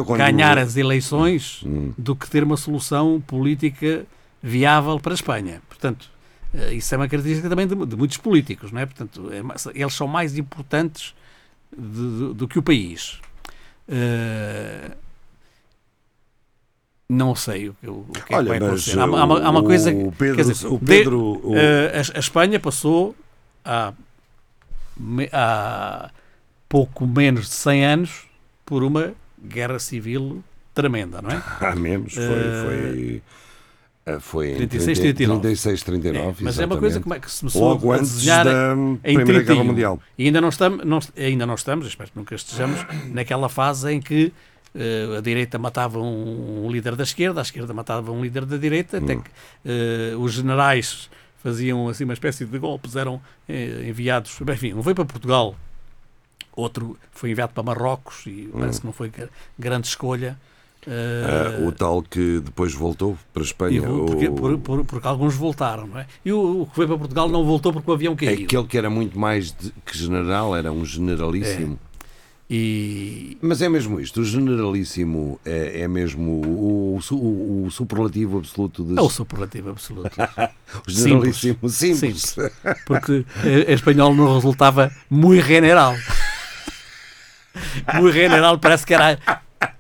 [0.04, 1.92] quando- ganhar as eleições Hum.
[1.96, 4.04] do que ter uma solução política
[4.42, 5.62] viável para a Espanha.
[5.68, 6.10] Portanto,
[6.52, 8.86] eh, isso é uma característica também de, de muitos políticos, não é?
[8.86, 9.40] Portanto, é
[9.80, 11.14] eles são mais importantes
[11.72, 13.20] de- do- do que o país.
[13.88, 14.90] Eh,
[17.08, 18.98] não sei o, que- o que é que Olha, vai acontecer.
[18.98, 19.90] Há, uma- há uma, coisa.
[19.92, 23.14] o Pedro, quer dizer, o de- Pedro o- eh, a, a Espanha passou
[24.96, 26.10] me- há
[26.74, 28.26] pouco menos de 100 anos
[28.66, 30.42] por uma guerra civil
[30.74, 31.40] tremenda, não é?
[31.64, 32.24] Há menos, foi.
[32.24, 33.22] Eh, foi
[34.06, 35.40] eh, foi em 36, 30 39.
[35.42, 36.18] 36, 39.
[36.18, 39.24] É, mas é uma coisa é que se começou Logo a desenhar da em Primeira
[39.24, 39.64] Guerra 31.
[39.64, 40.00] Mundial.
[40.18, 44.00] E ainda não estamos, não, ainda não estamos, espero que nunca estejamos, naquela fase em
[44.00, 44.32] que
[44.74, 48.56] eh, a direita matava um, um líder da esquerda, a esquerda matava um líder da
[48.56, 49.04] direita, Hum.
[49.04, 49.30] até que
[49.64, 51.08] eh, os generais
[51.40, 55.54] faziam assim uma espécie de golpes, eram eh, enviados, enfim, um veio para Portugal,
[56.56, 60.38] outro foi enviado para Marrocos e parece que não foi gra- grande escolha.
[60.86, 63.80] Ah, o tal que depois voltou para a Espanha.
[63.82, 66.06] porque, o- por- por- porque alguns voltaram, não é?
[66.24, 68.44] E o, o que foi para Portugal não voltou porque o avião caiu.
[68.44, 71.78] Aquele que era muito mais de- que general, era um generalíssimo.
[72.50, 78.84] E, Mas é mesmo isto, o generalíssimo é, é mesmo o, o- o superlativo absoluto
[78.84, 80.10] de É o superlativo absoluto.
[80.86, 82.22] o generalíssimo simples.
[82.34, 82.36] Simples.
[82.84, 85.94] Porque eh, em espanhol não resultava muito general.
[87.94, 89.18] Muito general parece que era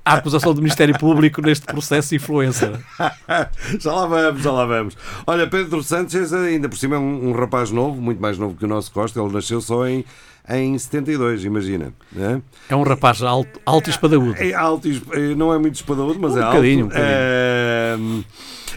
[0.04, 2.78] a acusação do Ministério Público neste processo de influencer.
[3.80, 4.96] já lá vamos, já lá vamos.
[5.26, 8.64] Olha, Pedro Sánchez, ainda por cima, é um, um rapaz novo, muito mais novo que
[8.64, 9.18] o nosso Costa.
[9.20, 10.04] Ele nasceu só em,
[10.48, 11.94] em 72, imagina.
[12.12, 12.42] Né?
[12.68, 14.34] É um rapaz alto, alto e espadaúdo.
[14.42, 16.54] É alto, e eh, não é muito espadaúdo, mas Um é alto.
[16.56, 17.10] bocadinho, um bocadinho.
[17.10, 18.24] Eh,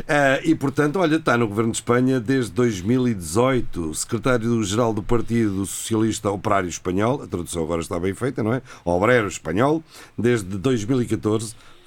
[0.08, 6.30] eh, e portanto, olha, está no governo de Espanha desde 2018, secretário-geral do Partido Socialista
[6.30, 8.62] Operário Espanhol, a tradução agora está bem feita, não é?
[8.86, 9.84] Obrero Espanhol,
[10.18, 11.17] desde 2014.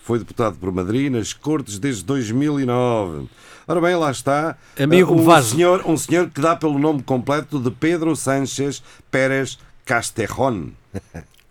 [0.02, 3.28] Foi deputado por Madrid nas Cortes desde 2009.
[3.68, 4.56] Ora bem, lá está.
[4.78, 8.82] Amigo, eh, um, Vaz- senhor, um senhor que dá pelo nome completo de Pedro Sánchez
[9.10, 10.70] Pérez Castejón.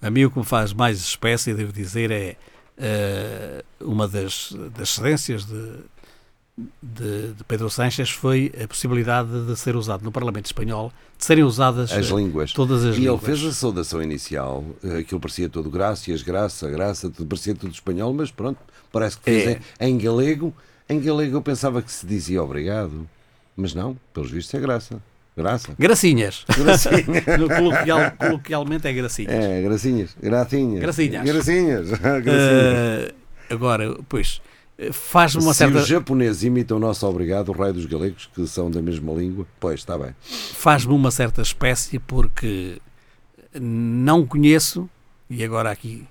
[0.01, 2.35] A mim o que me faz mais espécie, devo dizer, é
[2.77, 5.75] eh, uma das, das cedências de,
[6.81, 11.43] de, de Pedro Sánchez foi a possibilidade de ser usado no Parlamento Espanhol, de serem
[11.43, 12.53] usadas As eh, línguas.
[12.53, 13.23] todas as E ele línguas.
[13.23, 18.13] fez a saudação inicial, eh, aquilo parecia todo graças, graça, graça, tudo parecia tudo espanhol,
[18.13, 18.59] mas pronto,
[18.91, 19.47] parece que fez
[19.79, 19.87] É.
[19.87, 20.53] em, em galego.
[20.87, 23.07] Em galego eu pensava que se dizia obrigado,
[23.55, 25.01] mas não, pelos vistos é graça.
[25.37, 25.73] Graça.
[25.79, 26.43] Gracinhas.
[26.57, 27.37] Gracinha.
[27.37, 29.31] No coloquial- coloquialmente é gracinhas.
[29.33, 30.81] É, gracinhas, gracinhas.
[30.81, 31.23] Gracinhas.
[31.23, 31.89] Gracinhas.
[31.91, 32.25] Gracinhas.
[32.25, 33.13] Eh,
[33.49, 34.41] agora, pois,
[34.91, 38.45] faz-me uma Se certa, os japoneses imitam o nosso obrigado, o raio dos galegos, que
[38.47, 40.15] são da mesma língua, pois está bem.
[40.21, 42.79] faz-me uma certa espécie porque
[43.59, 44.89] não conheço,
[45.29, 46.05] e agora aqui,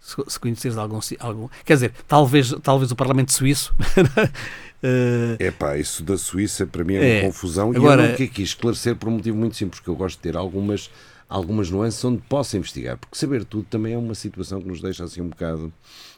[0.00, 1.48] se, se conheceres algum, algum.
[1.64, 3.74] Quer dizer, talvez, talvez o Parlamento Suíço.
[4.82, 7.20] eh, Epá, isso da Suíça para mim é uma É.
[7.22, 10.16] confusão Agora- e eu nunca quis esclarecer por um motivo muito simples, que eu gosto
[10.16, 10.90] de ter algumas,
[11.28, 15.04] algumas nuances onde possa investigar, porque saber tudo também é uma situação que nos deixa
[15.04, 15.72] assim um bocado.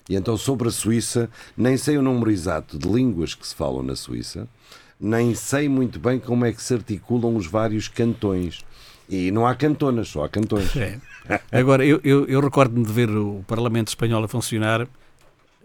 [0.08, 3.82] E então sobre a Suíça, nem sei o número exato de línguas que se falam
[3.82, 4.48] na Suíça,
[5.00, 8.60] nem sei muito bem como é que se articulam os vários cantões.
[9.08, 10.74] E não há cantonas, só há cantões.
[10.76, 10.98] é.
[11.52, 14.86] Agora, eu, eu, eu recordo-me de ver o Parlamento Espanhol a funcionar,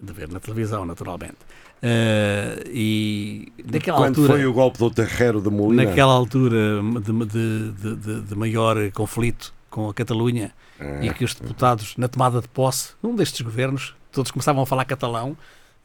[0.01, 1.37] de ver na televisão, naturalmente.
[1.81, 4.33] Eh, e naquela Quando altura.
[4.33, 5.83] foi o golpe do Terreiro de Molina?
[5.85, 11.05] naquela altura de, de- de- de- maior conflito com a Catalunha Ah.
[11.05, 14.85] e que os deputados, na tomada de posse, num destes governos, todos começavam a falar
[14.85, 15.35] catalão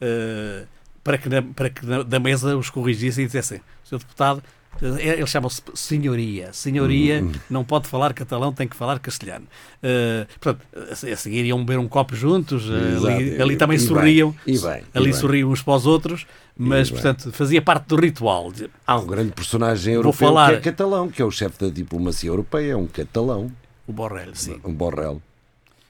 [0.01, 0.63] eh,
[1.03, 3.97] para que, na, para que na- da mesa os corrigissem e dissessem: Sr.
[3.99, 4.43] deputado,
[4.81, 6.51] eh, eles chamam-se senhoria.
[6.53, 7.31] Senhoria Hum.
[7.49, 9.45] não pode falar catalão, tem que falar castelhano.
[9.81, 10.65] Eh, portanto,
[11.11, 14.35] a seguir iam beber um copo juntos, ali, ali também E bem, sorriam.
[14.45, 14.59] bem, e
[14.97, 15.13] ali bem.
[15.13, 16.25] sorriam uns para os outros,
[16.57, 17.01] mas, bem.
[17.01, 18.51] portanto, fazia parte do ritual.
[18.87, 22.29] Há um grande personagem europeu falar- que é catalão, que é o chefe da diplomacia
[22.29, 23.51] europeia, é um catalão,
[23.85, 24.59] O Borrell, sim.
[24.63, 25.21] um Borrell.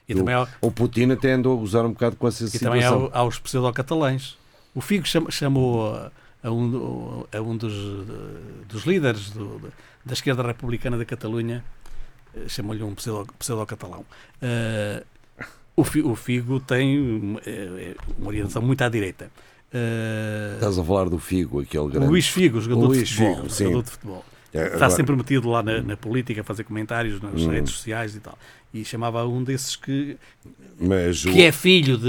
[0.08, 2.58] E O- também há, O Putin até andou a gozar um bocado com essa e
[2.58, 3.10] também há, situação.
[3.12, 4.36] há os pseudo-catalães.
[4.74, 5.94] O Figo cham- chamou
[6.42, 9.72] a, um, a um dos, eh, dos líderes do-
[10.04, 11.64] da esquerda republicana da Catalunha,
[12.36, 14.04] eh, chamou-lhe um pseudo- pseudo-catalão.
[14.42, 15.02] Eh,
[15.76, 19.30] o, Fi- o Figo tem eh, uma orientação muito à direita.
[19.72, 22.06] Eh, Estás a falar do Figo, aquele grande.
[22.06, 23.34] Luís Figo, jogador Luís de futebol.
[23.48, 24.24] Figo, jogador de futebol.
[24.54, 27.50] É, Está agora- sempre metido lá na, na política, a fazer comentários nas Hum.
[27.50, 28.38] redes sociais e tal.
[28.72, 30.16] E chamava um desses que,
[30.78, 32.04] Mas o- que é filho de,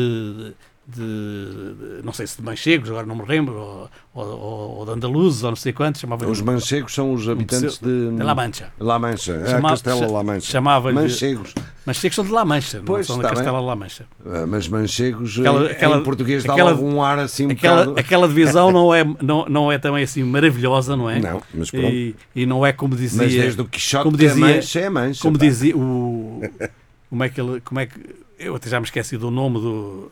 [0.49, 0.53] de-
[0.87, 5.43] de- não sei se de manchegos, agora não me lembro, ou, ou, ou de andaluzes,
[5.43, 8.11] ou não sei quantos, chamava os manchegos são os habitantes de.
[8.11, 8.71] de La Mancha.
[8.79, 9.33] La Mancha.
[9.33, 10.51] É a Chama- Castela La Mancha.
[10.51, 11.53] chamava-lhe- Manchegos.
[11.85, 13.35] Manchegos são de La Mancha, não Pois, são da bem.
[13.35, 14.05] Castela La Mancha.
[14.25, 17.51] Ah, Mas manchegos Aquela- em- aquela- em português dá aquela- logo um ar assim um
[17.51, 17.99] Aquela, bocado.
[17.99, 21.19] aquela divisão não é, não, não é também assim maravilhosa, não é?
[21.19, 21.87] Não, mas pronto.
[21.87, 23.23] E, e não é como dizia.
[23.23, 25.21] Mas desde o Quixote como é dizia- mancha, é mancha.
[25.21, 25.45] como pá.
[25.45, 26.41] dizia o
[27.09, 27.99] como é que ele como é que
[28.37, 30.11] eu até já me esqueci do nome do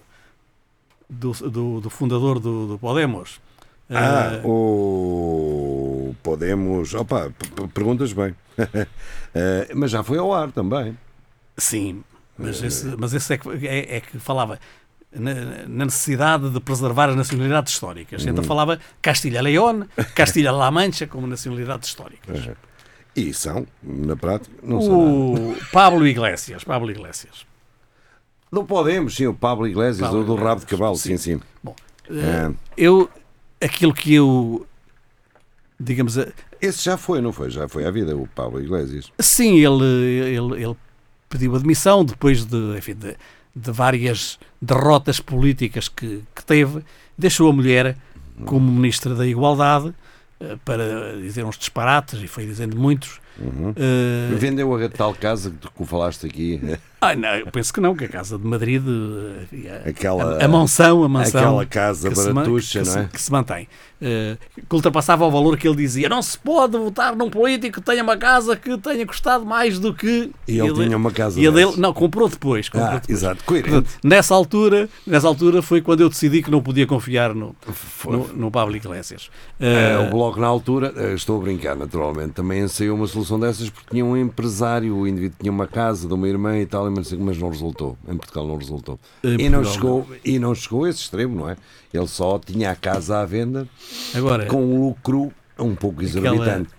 [1.13, 3.39] do, do, do fundador do, do Podemos
[3.89, 6.93] Ah, Uh, o Podemos.
[6.93, 7.31] Opa,
[7.73, 8.35] perguntas bem.
[9.35, 10.95] Eh, mas já foi ao ar também.
[11.57, 12.03] Sim,
[12.37, 14.59] mas esse, mas esse é, que, é, é que falava
[15.11, 18.23] na, necessidade de preservar as nacionalidades históricas.
[18.27, 22.49] Então falava Castilha-León, Castilha-La Mancha como nacionalidades históricas.
[23.15, 25.41] E são, na prática, não são nada.
[25.41, 27.45] O Pablo Iglesias, Pablo Iglesias.
[28.53, 31.17] Não podemos, sim, o Pablo Iglesias, Pablo o do rabo de cavalo, sim.
[31.17, 31.41] sim, sim.
[31.63, 31.75] Bom,
[32.09, 32.51] É.
[32.77, 33.09] eu,
[33.59, 34.65] aquilo que eu,
[35.79, 36.27] digamos, a-
[36.61, 37.49] Esse já foi, não foi?
[37.49, 39.11] Já foi à vida, o Pablo Iglesias.
[39.19, 40.75] Sim, ele, ele, ele
[41.29, 43.15] pediu admissão depois de, enfim, de,
[43.55, 46.83] de várias derrotas políticas que, que teve.
[47.17, 47.97] Deixou a mulher
[48.45, 49.93] como Ministra da Igualdade
[50.39, 53.19] eh, para dizer uns disparates, e foi dizendo muitos.
[53.39, 53.73] Uhum.
[53.75, 56.59] Eh, Vendeu a tal casa que tu falaste aqui,
[57.01, 58.81] ah, não, eu penso que não, que a Casa de Madrid,
[59.51, 62.93] eh, Aquela- a, a mansão, a mansão aquela casa que se ma- baratuxa, que não
[62.93, 63.09] se- é?
[63.11, 63.67] que se mantém,
[64.01, 64.37] eh,
[64.69, 66.07] que ultrapassava o valor que ele dizia.
[66.07, 69.93] Não se pode votar num político que tenha uma casa que tenha custado mais do
[69.93, 70.29] que.
[70.47, 71.75] E ele de- tinha uma casa E dessas.
[71.77, 72.69] não, comprou depois.
[72.69, 73.17] Comprou Ah, depois.
[73.17, 73.89] exato, coerente.
[74.03, 77.55] Nessa altura, nessa altura foi quando eu decidi que não podia confiar no,
[78.05, 79.29] no, no Pablo Iglesias.
[79.59, 83.22] Eh, Eh, o Bloco, na altura, eh, estou a brincar naturalmente, também ensaiou uma solução
[83.39, 86.89] dessas porque tinha um empresário, o indivíduo tinha uma casa de uma irmã e tal,
[86.91, 87.97] mas não resultou.
[88.07, 88.99] Em Portugal não resultou.
[89.23, 91.55] Em E não, chegou, e não chegou a esse extremo, não é?
[91.93, 93.67] Ele só tinha a casa à venda
[94.15, 96.69] agora, com um lucro um pouco exorbitante.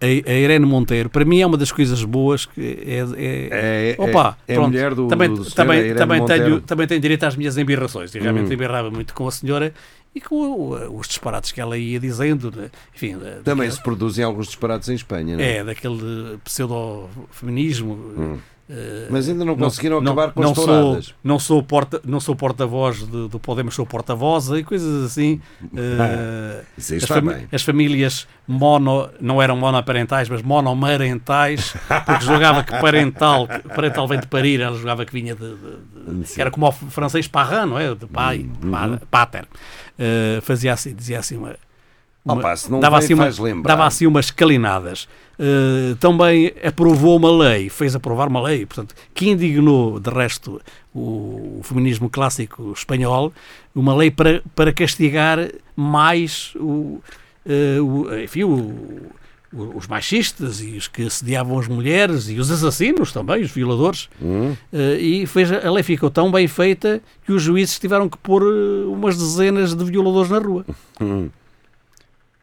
[0.00, 2.98] a, a Irene Monteiro, para mim é uma das coisas boas que é.
[3.18, 6.44] é- É, Opa, é, é pronto, mulher do, também, do também, também, Monteiro.
[6.44, 8.14] tenho, também tenho direito às minhas embirrações.
[8.14, 8.52] E realmente Hum.
[8.54, 9.74] embirrava muito com a senhora
[10.14, 12.70] e com os disparates que ela ia dizendo.
[12.94, 15.56] Enfim, Também daquele- se produzem alguns disparates em Espanha, não é?
[15.58, 18.14] É, daquele pseudo-feminismo.
[18.18, 18.38] eh,
[19.10, 21.14] Mas ainda não conseguiram não- acabar com não as sou, touradas.
[21.24, 25.40] não sou porta não sou porta-voz do Podemos, sou porta-voz e coisas assim.
[26.78, 31.74] Isso aí as, fami- as famílias mono, não eram monoparentais, mas monomarentais,
[32.06, 35.40] porque julgava que parental, parental vem de parir, ela julgava que vinha de.
[35.54, 37.94] de- de- que era como o francês parent, não é?
[37.94, 38.70] De pai, Uhum.
[38.70, 39.46] pa- pater.
[39.98, 41.54] Eh, fazia assim, dizia assim uma.
[42.24, 43.68] Opa, se não dava, vem, assim uma, lembrar.
[43.76, 45.08] dava assim umas calinadas.
[45.38, 50.60] Eh, também aprovou uma lei, fez aprovar uma lei, portanto, que indignou, de resto,
[50.94, 53.32] o, o feminismo clássico espanhol,
[53.74, 57.00] uma lei para, para castigar mais o,
[57.46, 59.00] eh, o- enfim, o-
[59.52, 64.08] os machistas e os que assediavam as mulheres e os assassinos também, os violadores.
[64.22, 64.54] Hum?
[64.72, 68.42] Eh, e fez, a lei ficou tão bem feita que os juízes tiveram que pôr
[68.86, 70.64] umas dezenas de violadores na rua.
[71.00, 71.30] Hum.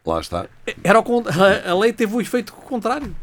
[0.08, 0.46] Lá está.
[0.82, 3.14] Era a, a lei teve o efeito contrário.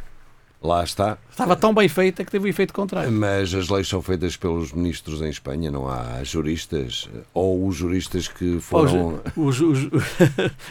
[0.61, 1.17] Lá está.
[1.31, 3.11] Estava tão bem feita que teve o efeito contrário.
[3.11, 8.27] Mas as leis são feitas pelos ministros em Espanha, não há juristas ou os juristas
[8.27, 9.19] que foram.
[9.35, 10.01] Os, os, os,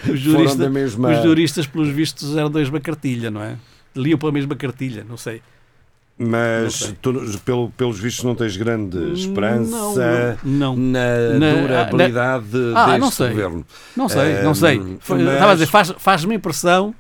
[0.08, 3.56] os juristas, da mesma- os juristas, pelos vistos, eram da mesma cartilha, não é?
[3.96, 5.42] Liam pela mesma cartilha, não sei.
[6.16, 7.12] Não Mas tu,
[7.44, 10.76] pelo, pelos vistos não tens grande esperança Não, não.
[10.76, 13.28] na, Na- durabilidade Ah, deste não sei.
[13.30, 13.66] governo.
[13.96, 14.78] Não sei, não sei.
[14.78, 16.94] Mas- Estava a dizer, faz- faz-me impressão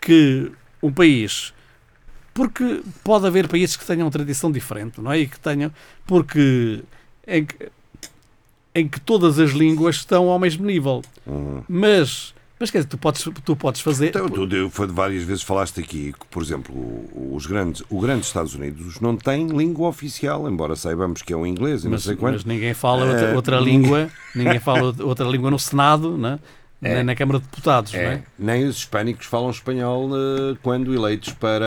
[0.00, 0.50] que
[0.82, 1.54] um país.
[2.34, 5.20] Porque pode haver países que tenham tradição diferente, não é?
[5.20, 5.72] E que tenham.
[6.06, 6.82] Porque.
[7.26, 7.68] Em que,
[8.74, 11.02] em que todas as línguas estão ao mesmo nível.
[11.26, 11.62] Hum.
[11.68, 12.34] Mas.
[12.58, 14.08] Mas quer dizer, tu podes, tu podes fazer.
[14.08, 16.74] Então, tu, tu, várias vezes falaste aqui que, por exemplo,
[17.34, 21.46] os grandes, o grande Estados Unidos não tem língua oficial, embora saibamos que é o
[21.46, 22.32] inglês e não mas, sei quanto.
[22.34, 26.38] mas ninguém fala outra, Eh, outra língua, ninguém fala outra língua no Senado, né?
[26.82, 26.94] É.
[26.96, 28.22] nem na Câmara de Deputados, É, é?
[28.38, 31.66] nem os hispânicos falam espanhol eh, quando eleitos para,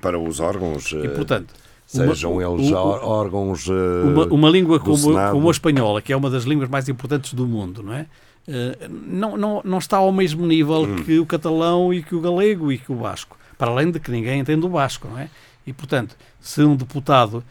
[0.00, 1.52] para os órgãos, E eh, portanto,
[1.94, 3.66] uma- sejam eles o- o- ó- órgãos.
[3.68, 3.72] eh,
[4.08, 7.46] uma, uma língua como, como a espanhola, que é uma das línguas mais importantes do
[7.46, 8.06] mundo, não é?
[8.48, 10.96] Eh, não, não, não está ao mesmo nível Hum.
[11.04, 13.36] que o catalão e que o galego e que o basco.
[13.56, 15.28] Para além de que ninguém entende o basco, não é?
[15.66, 17.44] E, portanto, se um deputado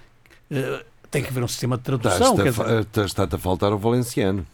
[0.49, 3.71] eh, tem que haver um sistema de tradução, Está-te fa- dizer, está- está-te a faltar
[3.71, 4.45] o valenciano.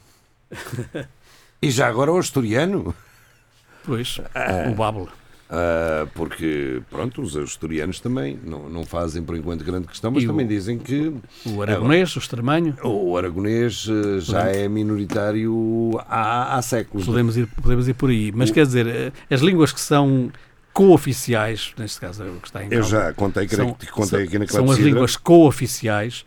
[1.61, 2.93] e já agora o asturiano.
[3.85, 4.69] pois, É.
[4.69, 5.09] o bábula.
[5.49, 10.25] Ah, porque, pronto, os asturianos também não, não fazem por enquanto grande questão, mas E
[10.25, 11.13] o- também dizem que
[11.45, 17.05] O aragonês, o extremanho, o aragonês eh, já é minoritário há, há séculos.
[17.05, 18.29] podemos ir, podemos ir por aí.
[18.35, 20.29] Mas quer dizer, eh, as línguas que são
[20.73, 23.91] cooficiais, neste caso é o que está em Eu causa, já contei, são, que te
[23.91, 26.25] contei são- aqui na são as línguas cooficiais.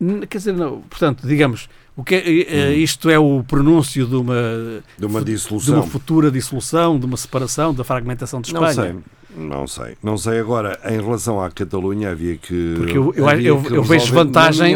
[0.00, 4.06] n- quer dizer, não, portanto, digamos, o que é, eh, eh, isto é o pronúncio
[4.06, 4.80] de uma, Hum.
[4.98, 5.74] de uma fu- de dissolução.
[5.74, 8.92] uma futura dissolução, de uma separação, da fragmentação de Não Espanha.
[8.92, 9.96] sei, não sei.
[10.02, 12.74] Não sei agora, em relação à Catalunha havia que.
[12.76, 14.72] Porque eu- eu- eu- eu vejo vantagem-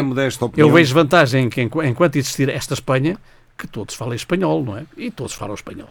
[0.57, 3.17] Eu vejo vantagem que, enqu- enquanto existir esta Espanha,
[3.57, 4.85] que todos falem espanhol, não é?
[4.97, 5.89] E todos falam espanhol.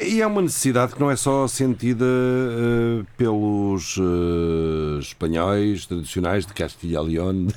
[0.00, 6.54] E é uma necessidade que não é só sentida eh, pelos eh, espanhóis tradicionais de
[6.54, 7.48] Castilha e León,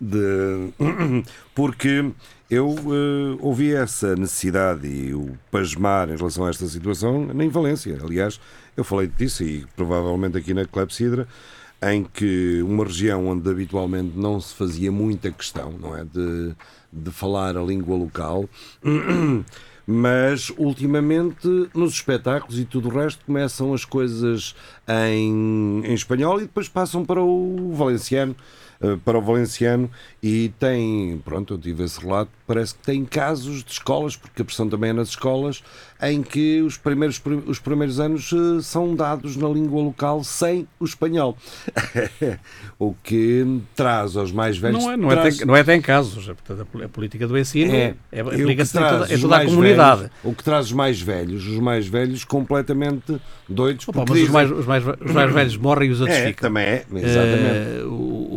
[1.54, 2.10] porque
[2.50, 7.98] eu eh, ouvi essa necessidade e o pasmar em relação a esta situação em Valência.
[8.02, 8.40] Aliás,
[8.76, 11.28] eu falei disso e provavelmente aqui na Clepsidra,
[11.82, 16.54] em que uma região onde habitualmente não se fazia muita questão, não é, de,
[16.92, 18.48] de falar a língua local,
[19.86, 24.54] mas ultimamente nos espetáculos e tudo o resto começam as coisas
[24.86, 28.36] em, em espanhol e depois passam para o valenciano
[29.04, 29.90] para o valenciano
[30.22, 34.44] e tem, pronto, eu tive esse relato, parece que tem casos de escolas, porque a
[34.44, 35.62] pressão também é nas escolas,
[36.00, 40.84] em que os primeiros, os primeiros anos eh, são dados na língua local sem o
[40.84, 41.36] espanhol.
[42.78, 44.82] o que traz aos mais velhos...
[44.82, 46.28] Não é, não, é traz- até, não é até em casos.
[46.28, 49.20] é, Portanto, a pol- a política do ensino é, é, aplica-se em traz toda, os
[49.20, 50.00] toda a comunidade.
[50.02, 53.88] velhos- o que traz os mais velhos, os mais velhos completamente doidos.
[53.88, 56.26] Opa, mas os dizem- mais, os, mais, os mais velhos morrem e os outros é,
[56.28, 56.48] ficam.
[56.48, 57.80] também é, exatamente.
[57.80, 58.27] Eh, o,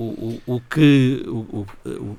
[0.46, 1.24] o, que.
[1.28, 2.18] O, o-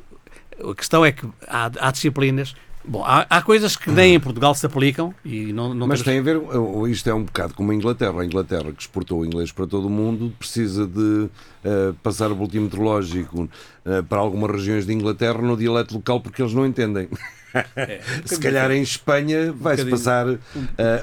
[0.70, 2.54] a questão é que há, há disciplinas.
[2.84, 6.24] Bom, há, há coisas que nem em Portugal se aplicam e não, não Mas temos-
[6.24, 8.20] tem a ver, isto é um bocado como a Inglaterra.
[8.20, 12.34] A Inglaterra, que exportou o inglês para todo o mundo, precisa de uh, passar o
[12.34, 17.08] boletim meteorológico uh, para algumas regiões de Inglaterra no dialeto local porque eles não entendem.
[18.24, 20.38] Se calhar em Espanha vai-se bocadinho- passar uh,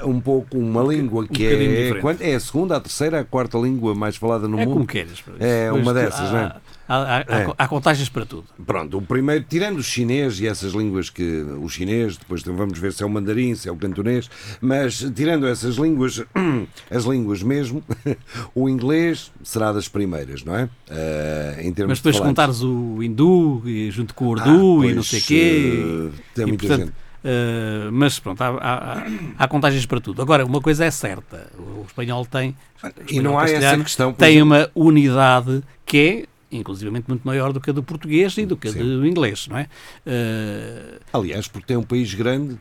[0.04, 3.94] um pouco uma língua que é, quant- é a segunda, a terceira, a quarta língua
[3.94, 4.74] mais falada no É mundo.
[4.74, 5.22] como queiras.
[5.38, 6.56] É uma dessas, há, não é?
[6.92, 7.54] Há, há- É.
[7.56, 8.46] há contagens para tudo.
[8.66, 11.22] Pronto, o primeiro, tirando o chinês e essas línguas que.
[11.62, 14.28] O chinês, depois vamos ver se é o mandarim, se é o cantonês,
[14.60, 16.20] mas tirando essas línguas,
[16.90, 17.80] as línguas mesmo,
[18.56, 20.68] o inglês será das primeiras, não é?
[20.90, 24.78] Eh, em termos Mas depois de contares o hindu e junto com o Ah, urdu
[24.78, 26.10] e pois, não sei o quê.
[26.16, 26.94] eh, tem e, muita portanto, gente.
[27.22, 29.06] eh, mas pronto, há, há,
[29.38, 30.20] há- contagens para tudo.
[30.22, 32.50] Agora, uma coisa é certa: o espanhol tem.
[32.82, 34.12] o E espanhol não há essa questão.
[34.12, 38.44] Tem exemplo, uma unidade que é, inclusivamente, muito maior do que a do português e
[38.46, 38.78] do que a Sim.
[38.80, 39.68] do inglês, não é?
[40.06, 42.58] Eh, Aliás, porque tem um país grande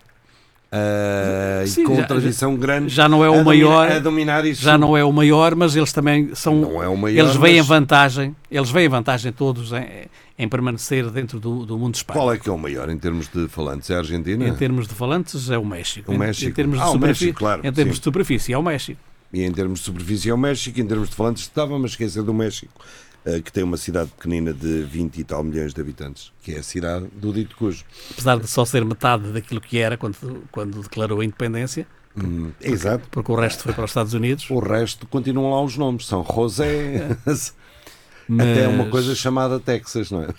[0.72, 2.90] eh, Sim, e com já- tradição grande.
[2.90, 4.00] já não é o maior.
[4.02, 4.62] Dominar isso.
[4.62, 6.56] já não é o maior, mas eles também são.
[6.56, 9.86] Não é o maior, eles veem mas- vantagem, eles veem vantagem todos em,
[10.38, 12.20] em permanecer dentro do, do mundo de Espanha.
[12.20, 13.90] Qual é que é o maior em termos de falantes?
[13.90, 14.48] É a Argentina?
[14.48, 16.12] Em termos de falantes é o México.
[16.12, 16.52] O Em- México.
[16.52, 18.00] Em, termos de Ah, superfície, México, claro, em termos sim.
[18.00, 19.02] de superfície é o México.
[19.34, 22.24] E em termos de superfície é o México, em termos de falantes estava, mas esquecer
[22.24, 22.74] do México,
[23.44, 26.64] que tem uma cidade pequenina de 20 e tal milhões de habitantes, que é a
[26.64, 27.84] cidade do dito cujo.
[28.12, 31.86] Apesar de só ser metade daquilo que era quando, quando declarou a independência,
[32.18, 33.08] Hum, exato.
[33.12, 34.50] porque o resto foi para os Estados Unidos.
[34.50, 37.54] O resto continuam lá os nomes, são José, Mas,
[38.30, 40.30] até uma coisa chamada Texas, não é?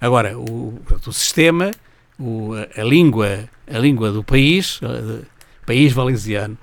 [0.00, 1.70] Agora, o, o sistema,
[2.18, 5.22] o- a, língua, a língua do país, eh,
[5.64, 6.56] país valenciano,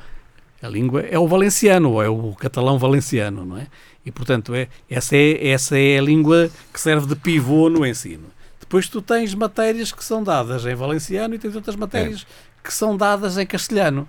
[0.61, 3.67] a língua é o valenciano, ou é o catalão valenciano, não é?
[4.05, 8.25] E, portanto, é, essa, é, essa é a língua que serve de pivô no ensino.
[8.59, 12.25] Depois tu tens matérias que são dadas em valenciano e tens outras matérias
[12.63, 14.07] que são dadas em castelhano.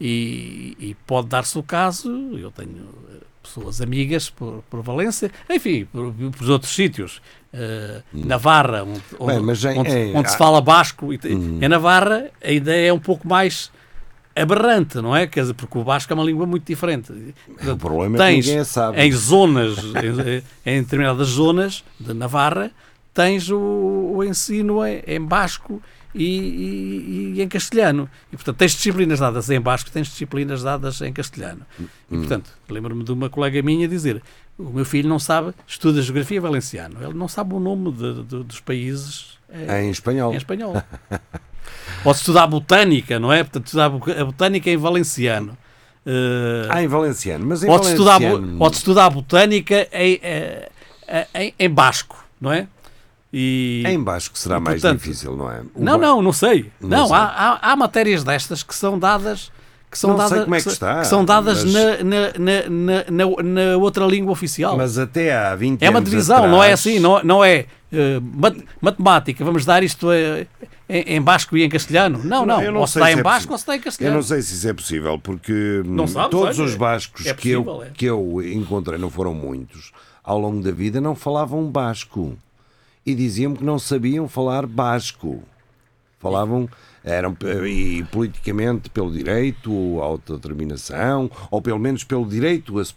[0.00, 5.84] E, e pode dar-se o caso, eu tenho eh, pessoas amigas por, por Valência, enfim,
[5.84, 9.36] por, por outros sítios, eh, Navarra, onde, Bem,
[9.74, 11.58] em- onde- onde se fala basco, e Hum.
[11.62, 13.70] em Navarra a ideia é um pouco mais
[14.34, 15.26] aberrante, não é?
[15.26, 17.12] Quer dizer, porque o basco é uma língua muito diferente.
[17.66, 19.00] O problema é que Tens ninguém a sabe.
[19.00, 19.78] em zonas,
[20.64, 22.70] em, em determinadas zonas de Navarra,
[23.14, 23.58] tens o,
[24.16, 25.82] o ensino em, em basco
[26.14, 28.08] e, e- e em castelhano.
[28.32, 31.62] E, portanto, tens disciplinas dadas em basco, tens disciplinas dadas em castelhano.
[32.10, 34.22] E, portanto, lembro-me de uma colega minha dizer:
[34.58, 38.44] o meu filho não sabe, estuda geografia valenciano, ele não sabe o nome de- de-
[38.44, 40.32] dos países eh, Em espanhol.
[40.32, 40.74] em espanhol.
[42.04, 43.42] Se estudar botânica, não é?
[43.44, 45.56] Portanto, estudar a botânica em valenciano.
[46.04, 47.44] Eh, Ah, em valenciano.
[47.46, 48.18] Mas em Pode estudar,
[48.58, 50.68] pode estudar botânica em, eh,
[51.06, 52.66] eh, em, em basco, não é?
[53.32, 53.82] E...
[53.86, 55.60] Em basco será mais portanto, difícil, não é?
[55.74, 56.70] O Não, ba- não, não sei.
[56.80, 57.16] Não Não, sei.
[57.16, 57.22] Há,
[57.62, 59.50] há, há matérias destas que são dadas
[59.90, 62.70] que são Não sei dadas como é que está, que são dadas mas- na, na,
[62.70, 64.74] na, na, outra língua oficial.
[64.76, 67.66] Mas até há 20 é uma anos divisão, não é atrás- assim, não, não é
[67.92, 70.46] eh, mat- matemática, vamos dar isto eh,
[70.92, 72.20] em, em basco e em castelhano.
[72.22, 73.52] Não, não, Eu não ou se dá se em é basco possível.
[73.54, 74.16] ou se dá em Eu castelhano.
[74.16, 77.50] não sei se isso é possível, porque hum, sabes, todos olha, os bascos é que,
[77.50, 77.90] eu, é.
[77.90, 82.36] que eu encontrei, não foram muitos, ao longo da vida não falavam basco.
[83.04, 85.42] E diziam que não sabiam falar basco.
[86.20, 86.68] Falavam,
[87.02, 92.94] eram, e politicamente, pelo direito à autodeterminação, ou pelo menos pelo direito a se,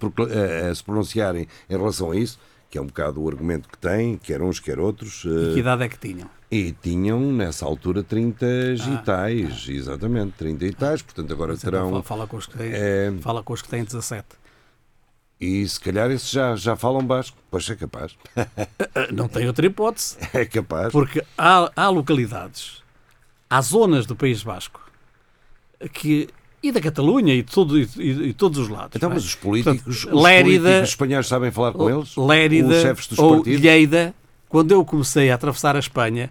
[0.69, 2.38] a se pronunciarem em relação a isso,
[2.76, 5.19] que é um bocado o argumento que têm, quer uns, quer outros.
[5.23, 6.30] E que eh, idade é que tinham?
[6.51, 11.71] E tinham nessa altura 30 Ah, e tais, exatamente, 30 e tais, portanto agora Então,
[11.71, 11.89] terão.
[11.89, 13.13] fala, fala com os que têm, É.
[13.21, 14.26] fala com os que têm 17.
[15.39, 17.38] E se calhar esses já, já falam basco.
[17.49, 18.17] Pois é capaz.
[18.36, 18.45] Ah,
[19.13, 20.91] Não tem outra hipótese, É capaz.
[20.91, 22.84] porque há, há localidades,
[23.49, 24.82] há zonas do País Basco
[25.93, 26.28] que,
[26.68, 28.91] e da Catalunha e, de todo, e, e- todos os lados.
[28.95, 29.13] Então, é?
[29.13, 32.16] mas os políticos, Portanto, os Lérida- políticos espanhóis sabem falar com eles?
[32.18, 33.61] Lérida Os chefes dos ou partidos?
[33.61, 34.13] Lleida,
[34.49, 36.30] quando eu comecei a atravessar a Espanha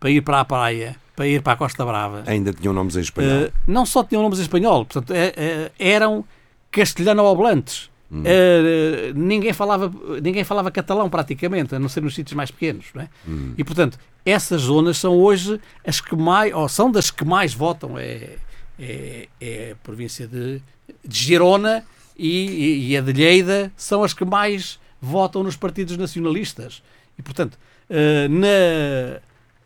[0.00, 3.00] para ir para a praia, para ir para a Costa Brava, Ainda tinham nomes em
[3.00, 3.44] espanhol.
[3.44, 6.24] eh, não só tinham nomes em espanhol, portanto, eh, eh, eram
[6.70, 7.90] castelhano-oblantes.
[8.10, 8.22] Hum.
[8.24, 12.86] Eh, ninguém, falava, ninguém falava catalão praticamente, a não ser nos sítios mais pequenos.
[12.94, 13.08] Não é?
[13.26, 13.52] Hum.
[13.58, 17.98] E, portanto, essas zonas são hoje as que mais, ou são das que mais votam.
[17.98, 18.36] É,
[18.78, 20.62] é, é a província de,
[21.04, 21.84] de Girona
[22.16, 26.82] e, e, e a de Lleida são as que mais votam nos partidos nacionalistas.
[27.18, 27.58] E, portanto,
[27.88, 29.20] eh, na,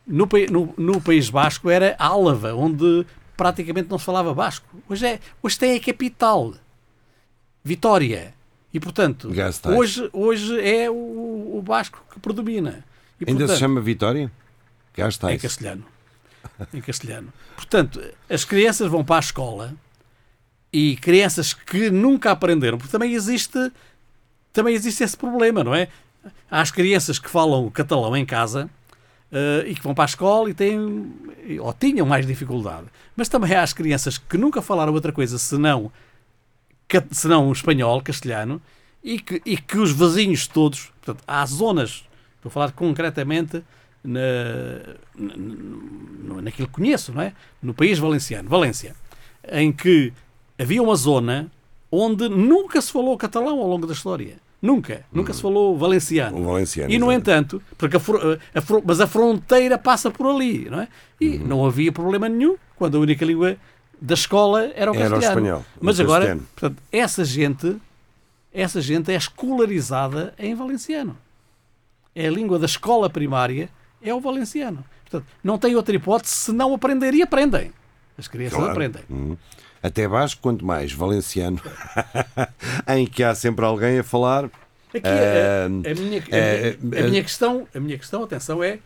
[0.07, 3.07] no, no, no País Basco era Álava, onde
[3.37, 4.67] praticamente não se falava basco.
[4.89, 6.55] Hoje, é, hoje tem a capital,
[7.65, 8.35] Vitória.
[8.73, 9.31] E, portanto,
[9.77, 12.85] hoje, hoje é o, o basco que predomina.
[13.21, 14.31] E, Ainda se portanto, chama Vitória?
[15.33, 15.43] Em isso.
[15.43, 15.85] castelhano.
[16.72, 17.32] Em castelhano.
[17.57, 19.74] Portanto, as crianças vão para a escola
[20.72, 23.72] e crianças que nunca aprenderam, porque também existe,
[24.53, 25.88] também existe esse problema, não é?
[26.51, 28.70] Há as crianças que falam catalão em casa
[29.32, 31.12] eh, e que vão para a escola e têm,
[31.61, 32.86] ou tinham mais dificuldade.
[33.16, 35.91] Mas também há as crianças que nunca falaram outra coisa senão,
[37.11, 38.61] senão espanhol, castelhano,
[39.03, 42.05] e que, e que os vizinhos todos, portanto, há zonas,
[42.36, 43.62] estou a falar concretamente
[44.03, 44.20] na,
[45.14, 45.36] na-
[46.34, 47.32] na- naquilo que conheço, não é?
[47.62, 48.94] No país valenciano, Valência,
[49.51, 50.12] em que
[50.59, 51.51] havia uma zona
[51.92, 54.36] onde nunca se falou catalão ao longo da história.
[54.62, 55.05] Nunca.
[55.11, 56.38] Nunca se falou valenciano.
[56.38, 60.80] O valenciano, E, no entanto, porque a a mas a fronteira passa por ali, não
[60.82, 60.88] é?
[61.18, 61.46] E Uhum.
[61.46, 63.57] não havia problema nenhum quando a única língua
[64.01, 65.22] da escola era o Era o castelhano.
[65.22, 66.46] espanhol, o Mas agora, castelhano.
[66.55, 67.76] portanto, essa gente,
[68.53, 71.16] essa gente é escolarizada em valenciano.
[72.14, 73.68] É a língua da escola primária,
[74.03, 74.84] é o valenciano.
[75.09, 77.72] Portanto, não tem outra hipótese se não aprender e aprendem.
[78.16, 78.72] As crianças Claro.
[78.72, 79.03] aprendem.
[79.11, 79.36] Hum.
[79.82, 81.61] Até basco, quanto mais valenciano,
[82.88, 84.44] em que há sempre alguém a falar.
[84.44, 88.78] Aqui, a, a minha, a minha- eh, a minha questão, a minha questão, atenção, é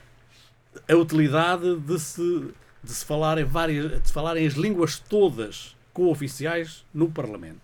[0.88, 2.48] a utilidade de se,
[2.82, 7.60] de se falar em várias, de se falarem as línguas todas co-oficiais no Parlamento.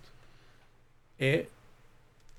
[1.19, 1.45] É,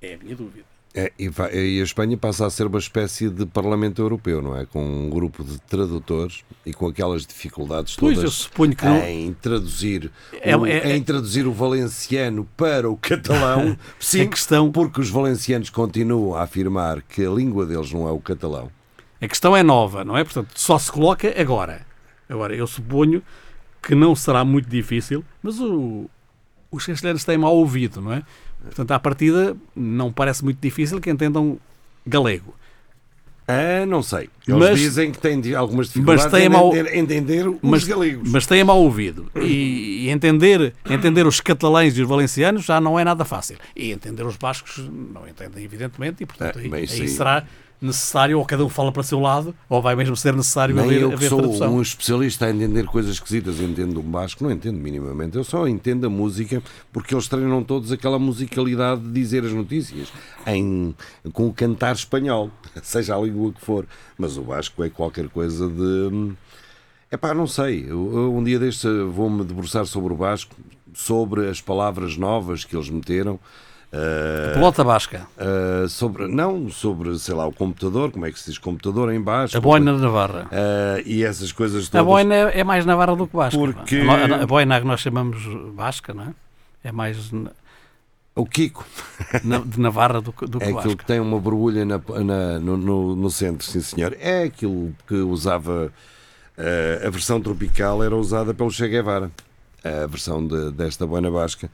[0.00, 0.66] é a minha dúvida.
[0.94, 4.54] É, e, vai- e a Espanha passa a ser uma espécie de Parlamento Europeu, não
[4.54, 4.66] é?
[4.66, 8.98] Com um grupo de tradutores e com aquelas dificuldades Pois, todas eu suponho que não.
[9.02, 10.10] em traduzir
[10.42, 13.74] É- o, é- em traduzir o valenciano para o catalão.
[13.98, 18.20] Sim, questão- porque os valencianos continuam a afirmar que a língua deles não é o
[18.20, 18.70] catalão.
[19.18, 20.22] A questão é nova, não é?
[20.24, 21.86] Portanto, só se coloca agora.
[22.28, 23.22] Agora, eu suponho
[23.82, 26.04] que não será muito difícil, mas o,
[26.70, 28.22] os castelhanos têm mau ouvido, não é?
[28.64, 31.58] Portanto, à partida, não parece muito difícil que entendam
[32.06, 32.54] galego.
[33.46, 34.30] Ah, não sei.
[34.46, 38.30] Eles Mas- dizem que têm algumas dificuldades têm em entender, os mas, galegos.
[38.30, 39.26] mas têm mau ouvido.
[39.36, 43.56] E, e entender, entender os catalães e os valencianos já não é nada fácil.
[43.76, 44.78] E entender os bascos
[45.12, 47.44] não entendem, evidentemente, e portanto Ah, aí aí- será
[47.82, 50.84] necessário, ou cada um fala para o seu lado, ou vai mesmo ser necessário Nem
[50.84, 51.76] haver, eu haver sou tradução.
[51.76, 55.36] um especialista a entender coisas esquisitas, entendo um basco, não entendo minimamente.
[55.36, 56.62] Eu só entendo a música
[56.92, 60.12] porque eles treinam todos aquela musicalidade de dizer as notícias
[60.46, 60.94] em,
[61.32, 62.50] com o cantar espanhol,
[62.82, 63.86] seja a língua que for.
[64.16, 66.32] Mas o basco é qualquer coisa de.
[67.10, 67.84] É pá, não sei.
[67.86, 70.56] Eu, eu um dia deste vou-me debruçar sobre o basco,
[70.94, 73.38] sobre as palavras novas que eles meteram.
[73.92, 75.26] Ah, Pelota basca.
[75.38, 79.20] ah, sobre, não, sobre, sei lá, o computador, como é que se diz computador em
[79.20, 79.56] basco.
[79.56, 80.48] A boina de Navarra.
[80.50, 82.06] Ah, e essas coisas A todas.
[82.06, 83.58] boina é mais Navarra do que Basca.
[83.58, 84.08] Porque- é?
[84.24, 85.42] A, no- a boina que nós chamamos
[85.74, 86.28] Basca, não é?
[86.84, 87.30] É mais
[88.34, 88.84] O Kiko
[89.44, 90.96] na- de Navarra do, que- do é aquilo Basca.
[90.96, 94.16] que tem uma borbulha na- na- no, no- no centro, sim senhor.
[94.18, 95.92] É aquilo que usava.
[96.58, 99.30] ah, a versão tropical era usada pelo Che Guevara.
[99.84, 101.68] A versão de- desta boina basca,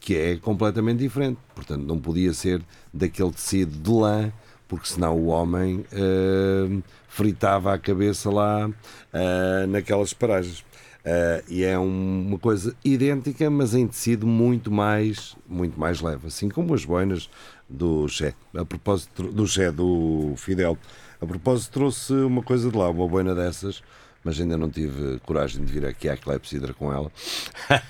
[0.00, 1.38] que é completamente diferente.
[1.54, 4.32] Portanto, não podia ser daquele tecido de lã,
[4.66, 8.70] porque senão o homem ah, fritava a cabeça lá
[9.12, 10.64] ah, naquelas paragens.
[11.04, 16.26] Ah, e é um- uma coisa idêntica, mas em tecido muito mais, muito mais leve,
[16.26, 17.28] assim como as boinas
[17.68, 18.34] do Che.
[18.54, 20.76] A propósito do Che, do Fidel.
[21.20, 23.82] A propósito, trouxe uma coisa de lá, uma boina dessas,
[24.24, 27.10] mas ainda não tive coragem de vir aqui à Clepsidra com ela.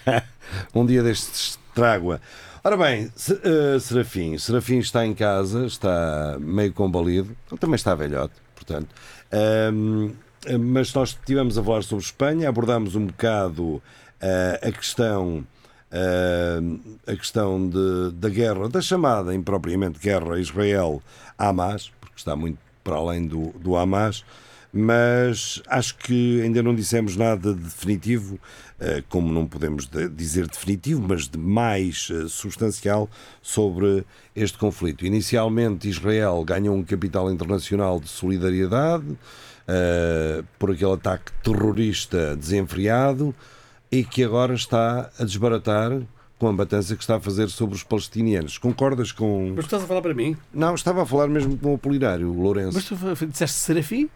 [0.74, 2.20] um dia destes trago-a.
[2.64, 4.37] Ora bem, eh, Serafim.
[4.37, 7.37] Serafim está em casa, está meio combalido.
[7.61, 8.89] Também está velhote, portanto.
[9.33, 10.12] Ahm,
[10.61, 13.83] mas nós estivemos a falar sobre Espanha, abordámos um bocado
[14.20, 15.45] ah, a questão.
[15.91, 22.97] ah, a questão de- da guerra, da chamada impropriamente guerra Israel-Hamas, porque está muito para
[22.97, 24.24] além do, do Hamas,
[24.73, 28.39] mas acho que ainda não dissemos nada de definitivo,
[28.79, 33.09] eh, como não podemos de- dizer definitivo, mas de mais eh, substancial
[33.43, 34.05] sobre
[34.37, 35.07] este conflito.
[35.07, 39.16] Inicialmente, Israel ganhou um capital internacional de solidariedade
[39.66, 43.35] eh, por aquele ataque terrorista desenfreado
[43.91, 45.99] e que agora está a desbaratar
[46.39, 48.59] com a batança que está a fazer sobre os palestinianos.
[48.59, 49.55] Concordas com.
[49.57, 50.37] Mas estás a falar para mim?
[50.55, 52.75] Não, estava a falar mesmo com o Apolinário, o Lourenço.
[52.75, 54.09] Mas tu disseste Serafim?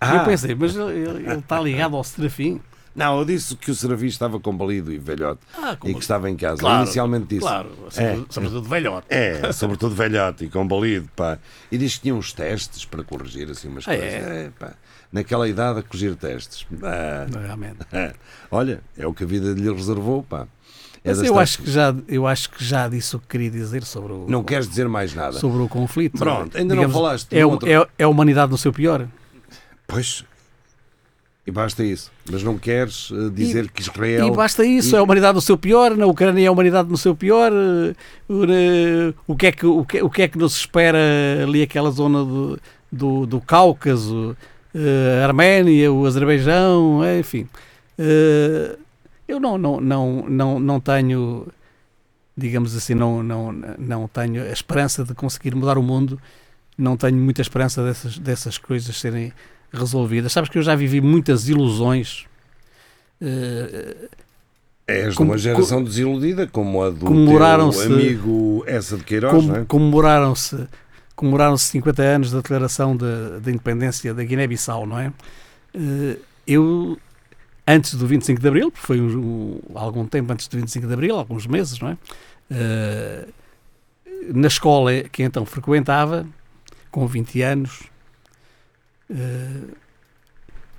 [0.00, 0.16] Ah.
[0.16, 2.60] Eu pensei, mas ele, ele- está ligado ao Serafim.
[2.94, 6.34] Não, eu disse que o Seravi estava combalido e velhote Ah, e que estava em
[6.36, 6.56] casa.
[6.60, 7.42] Claro, Inicialmente disse.
[7.42, 9.06] Claro, sobretudo, sobretudo velhote.
[9.08, 11.38] É, sobretudo velhote e combalido, pá.
[11.70, 14.04] E diz que tinha uns testes para corrigir assim umas Ah, coisas.
[14.12, 14.50] é?
[14.60, 14.70] É.
[15.12, 16.66] Naquela idade a corrigir testes.
[16.82, 17.78] Ah, Realmente.
[17.92, 18.12] ah.
[18.50, 20.48] Olha, é o que a vida lhe reservou, pá.
[21.04, 23.50] É Mas eu tais- acho, que já, eu acho que já disse o que queria
[23.50, 25.32] dizer sobre o, Não queres dizer mais nada.
[25.38, 26.18] sobre o conflito.
[26.18, 29.06] Pronto, ainda não falaste É, o- outro- é, é a humanidade no seu pior.
[29.88, 30.22] Pois.
[31.46, 32.12] E basta isso.
[32.30, 34.26] Mas não queres eh, dizer que Israel.
[34.28, 36.90] E basta isso, e- é a humanidade no seu pior, na Ucrânia é a humanidade
[36.90, 37.50] no seu pior.
[37.50, 37.94] eh,
[38.28, 40.98] o, eh, O que é que, o que, o que, é que nos espera
[41.42, 42.60] ali aquela zona do,
[42.92, 44.36] do, do Cáucaso,
[45.20, 47.48] a Arménia, o Azerbaijão, enfim.
[49.26, 51.46] Eu não, não, não, não, não tenho,
[52.36, 56.20] digamos assim, não, não, não tenho a esperança de conseguir mudar o mundo,
[56.76, 59.32] não tenho muita esperança dessas, dessas coisas serem
[59.72, 60.32] resolvidas.
[60.32, 62.24] Sabes que eu já vivi muitas ilusões.
[63.20, 64.08] eh,
[64.86, 69.42] És de Como- uma geração desiludida, como a do teu amigo essa de Queiroz, Com-
[69.42, 69.64] não é?
[69.66, 70.66] comemoraram-se
[71.14, 75.12] comemoraram-se 50 anos da declaração da da independência da Guiné-Bissau, não é?
[75.74, 76.16] Eh,
[76.46, 76.96] Eu,
[77.66, 80.92] antes do 25 de Abril, porque foi um- um- algum tempo antes do 25 de
[80.94, 81.96] Abril, alguns meses, não é?
[82.50, 83.26] Eh,
[84.32, 86.26] Na escola que então frequentava,
[86.90, 87.82] com 20 anos,
[89.10, 89.74] eh,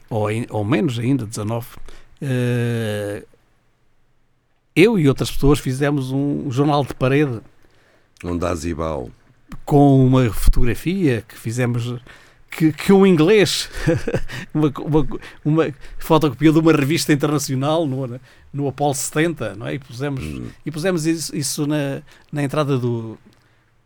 [0.09, 1.67] ou, ou menos ainda, 19,
[2.21, 3.23] eh,
[4.75, 7.41] eu e outras pessoas fizemos um jornal de parede
[8.23, 9.09] Um Dazibal.
[9.65, 11.95] com uma fotografia que fizemos
[12.49, 13.69] que, que um inglês
[14.53, 15.07] uma, uma,
[15.45, 18.19] uma fotocopia de uma revista internacional no,
[18.51, 19.75] no Apollo 70 não é?
[19.75, 20.23] e pusemos,
[20.65, 22.01] e pusemos isso, isso na,
[22.31, 23.17] na entrada do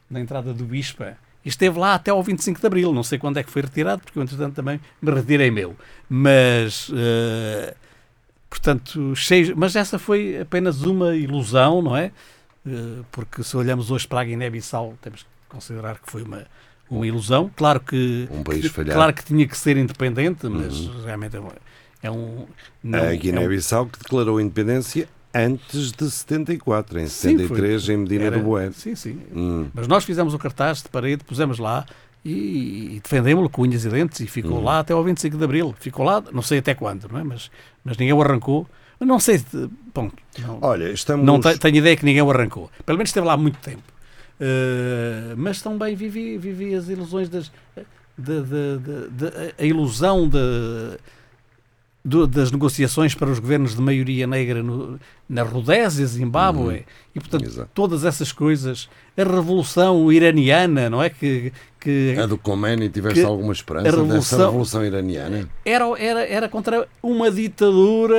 [0.09, 3.37] na entrada do Bispa e esteve lá até ao 25 de Abril não sei quando
[3.37, 5.75] é que foi retirado porque eu entretanto também me retirei meu
[6.09, 7.73] mas eh,
[8.49, 12.11] portanto cheio, mas essa foi apenas uma ilusão não é
[12.65, 12.71] eh,
[13.11, 16.45] porque se olhamos hoje para a Guiné-Bissau temos que considerar que foi uma,
[16.89, 17.51] uma ilusão.
[17.55, 21.51] Claro que, Um país que- claro que tinha que ser independente, mas realmente é, uma-
[22.01, 22.47] é um.
[22.83, 27.47] não- a é um- Guiné-Bissau que declarou a independência antes de 74, em Sim, foi-
[27.47, 28.71] 73, em Medina era- do Boé.
[28.71, 29.19] Sim, sim.
[29.35, 29.67] Hum.
[29.73, 31.85] Mas nós fizemos o cartaz de parede, pusemos lá
[32.23, 34.63] e, e defendemos-lo com unhas e dentes e ficou Hum.
[34.63, 35.73] lá até ao 25 de Abril.
[35.79, 37.23] Ficou lá, não sei até quando, não é?
[37.23, 37.49] Mas,
[37.83, 38.67] mas ninguém o arrancou.
[38.99, 40.09] Não sei, se- bom,
[40.39, 41.25] não, Olha, estamos.
[41.25, 42.71] Não te- tenho ideia que ninguém o arrancou.
[42.85, 43.81] Pelo menos esteve lá há muito tempo.
[44.39, 47.51] Uh, mas também vivi, vivi as ilusões das.
[48.15, 50.37] De, de- de- de- a ilusão de,
[52.03, 54.99] do- das negociações para os governos de maioria negra no,
[55.29, 56.85] na Rodésia, Zimbábue,
[57.15, 57.69] e portanto Exato.
[57.73, 61.09] todas essas coisas, a revolução iraniana, não é?
[61.09, 61.53] Que,
[61.83, 65.49] que A do Khomeini, tiveste alguma esperança a dessa revolução- revolução iraniana?
[65.65, 68.15] era, era, era contra uma ditadura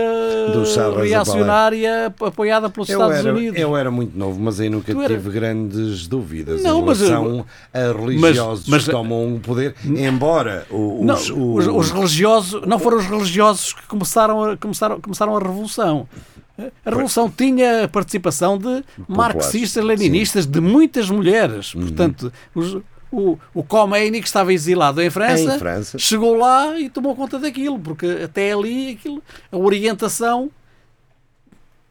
[1.02, 3.58] reacionária apoiada pelos Eu Estados era, Unidos.
[3.58, 7.00] eu era muito novo, mas aí nunca Tu era- tive grandes dúvidas Não, em mas
[7.00, 11.90] eu- relação a religiosos mas- que tomam o poder, embora o- Não, os, os, os
[11.90, 16.06] religiosos não foram os religiosos que começaram a, começaram, começaram a revolução.
[16.86, 21.74] A revolução tinha a participação de marxistas, leninistas, de muitas mulheres.
[21.74, 21.80] Uhum.
[21.82, 22.78] Portanto, os-
[23.14, 25.98] o, o Khomeini, que estava exilado em França, Em França.
[25.98, 30.50] chegou lá e tomou conta daquilo, porque até ali aquilo, a orientação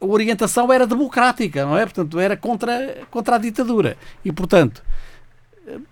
[0.00, 1.84] a orientação era democrática, não é?
[1.84, 3.96] Portanto, era contra, contra a ditadura.
[4.24, 4.82] E, portanto,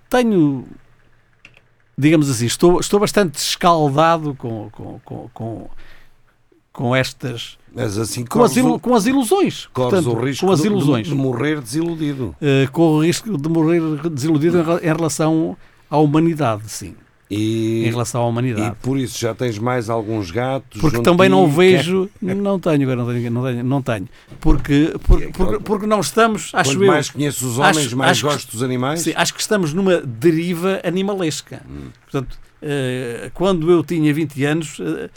[0.08, 0.66] tenho,
[1.96, 5.70] digamos assim, estou, estou bastante escaldado com, com, com, com,
[6.72, 7.58] com estas.
[7.74, 9.68] mas assim Com as, o, com as ilusões.
[9.72, 11.06] corres Portanto, o risco com as de- de- ilusões.
[11.06, 12.34] De, morrer desiludido.
[12.40, 15.56] Eh, com o risco de morrer desiludido em, em relação
[15.90, 16.94] à humanidade, sim.
[17.30, 18.76] E, em relação à e humanidade.
[18.82, 20.78] por isso já tens mais alguns gatos.
[20.82, 24.08] Porque também não vejo, não tenho, não tenho, não tenho, não tenho.
[24.38, 28.10] Porque, porque, porque, porque não estamos, acho Quanto eu, mais conheço os homens, acho- mais
[28.12, 29.00] acho que- gosto dos animais.
[29.00, 31.62] sim, acho que estamos numa deriva animalesca.
[31.66, 31.88] Hum.
[32.02, 35.08] Portanto, eh, quando eu tinha 20 anos, eh,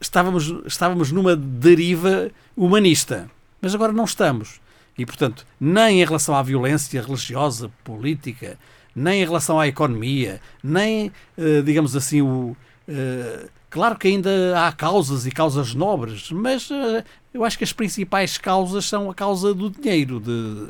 [0.00, 3.30] estávamos, estávamos numa deriva humanista.
[3.60, 4.60] Mas agora não estamos.
[4.96, 8.58] E, portanto, nem em relação à violência religiosa, política,
[8.94, 12.56] nem em relação à economia, nem, eh, digamos assim, o.
[12.88, 17.72] eh, claro que ainda há causas e causas nobres, mas eh, eu acho que as
[17.72, 20.18] principais causas são a causa do dinheiro.
[20.18, 20.68] De,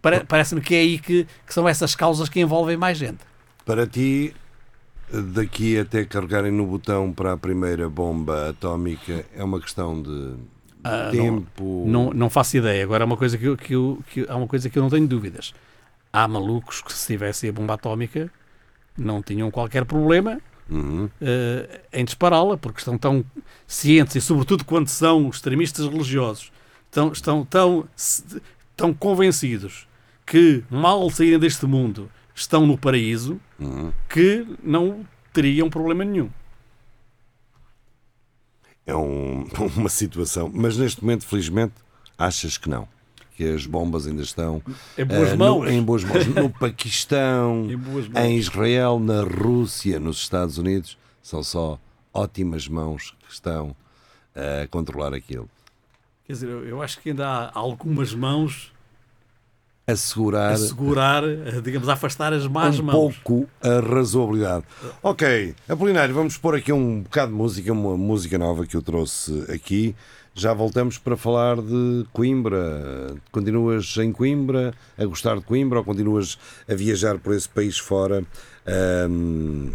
[0.00, 3.20] pare- Parece-me que é aí que, que são essas causas que envolvem mais gente.
[3.66, 4.34] Para ti,
[5.12, 10.34] daqui até carregarem no botão para a primeira bomba atómica, é uma questão de
[10.84, 11.84] Ah, não- tempo.
[11.86, 12.82] Não, não faço ideia.
[12.84, 14.90] Agora, há uma coisa que, eu, que, eu, que há uma coisa que eu não
[14.90, 15.52] tenho dúvidas.
[16.12, 18.30] Há malucos que, se tivessem a bomba atómica,
[18.96, 21.08] não tinham qualquer problema Uhum.
[21.20, 23.24] eh, em dispará-la, porque estão tão
[23.66, 26.52] cientes e, sobretudo, quando são extremistas religiosos,
[26.86, 27.88] estão, estão tão,
[28.76, 29.86] tão convencidos
[30.24, 32.08] que, mal saírem deste mundo,
[32.40, 33.92] estão no paraíso, Uhum.
[34.08, 36.30] que não teriam problema nenhum.
[38.86, 39.44] É um-
[39.76, 40.50] uma situação.
[40.52, 41.74] Mas neste momento, felizmente,
[42.18, 42.88] achas que não.
[43.36, 44.62] Que as bombas ainda estão
[44.98, 45.64] Em boas ah, mãos.
[45.64, 46.26] no- em boas mãos.
[46.26, 48.06] No Paquistão, Em mãos.
[48.16, 50.98] em Israel, na Rússia, nos Estados Unidos.
[51.22, 51.78] São só
[52.12, 53.74] ótimas mãos que estão
[54.34, 55.48] a controlar aquilo.
[56.24, 58.72] Quer dizer, eu acho que ainda há algumas mãos
[59.86, 63.16] A segurar a segurar, a, digamos, afastar as más um mãos.
[63.16, 64.64] pouco a razoabilidade.
[65.02, 69.44] Ok, Apolinário, vamos pôr aqui um bocado de música, uma música nova que eu trouxe
[69.52, 69.96] aqui.
[70.32, 73.16] Já voltamos para falar de Coimbra.
[73.32, 78.24] Continuas em Coimbra, a gostar de Coimbra ou continuas a viajar por esse país fora,
[78.64, 79.70] ahm,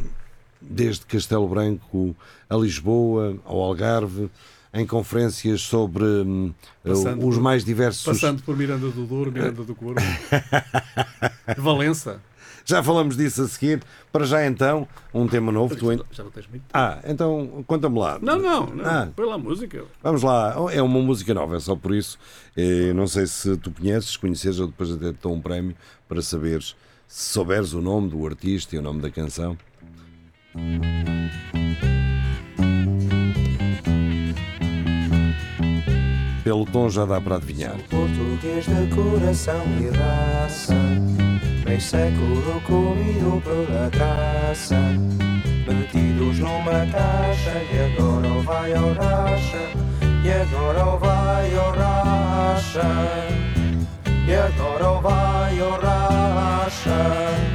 [0.61, 2.15] desde Castelo Branco
[2.49, 4.29] a Lisboa, ao Algarve,
[4.75, 6.53] em conferências sobre hum,
[6.83, 8.03] os por- mais diversos.
[8.03, 9.99] Passando por Miranda do Douro, Miranda do Corvo,
[11.57, 12.21] Valença.
[12.67, 13.81] Já falamos disso a seguir.
[14.11, 15.75] Para já então, um tema novo.
[15.75, 16.03] Tu...
[16.11, 16.65] Já não tens muito.
[16.73, 18.17] Ah, então conta-me lá.
[18.19, 18.85] Não, não, não.
[18.85, 19.07] Ah.
[19.15, 19.85] Põe lá a música.
[20.01, 22.17] Vamos lá, é uma música nova, é só por isso.
[22.57, 25.75] Eh, não sei se tu conheces, conheces, eu depois até te dou um prémio
[26.07, 26.75] para saberes
[27.07, 29.55] se souberes o nome do artista e o nome da canção.
[36.45, 37.75] Pelo tom já dá para adivinhar.
[37.89, 40.75] Português de coração e raça,
[41.65, 44.75] meio século comido pela traça,
[45.67, 49.57] metidos numa caixa e agora o vai ao racha,
[50.23, 52.83] e agora vai ao racha,
[54.27, 57.54] e agora vai ao racha.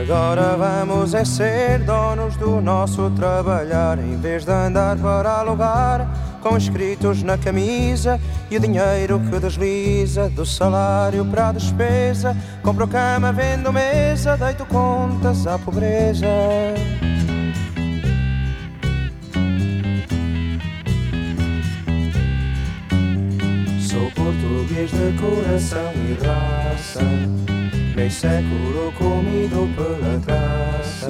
[0.00, 3.98] Agora vamos é ser donos do nosso trabalhar.
[3.98, 8.20] Em vez de andar para alugar Com escritos na camisa
[8.50, 14.66] E o dinheiro que desliza Do salário para a despesa Compro cama, vendo mesa Deito
[14.66, 16.26] contas à pobreza.
[23.80, 27.55] Sou português de coração e raça
[27.96, 31.08] Meio século comido pela traça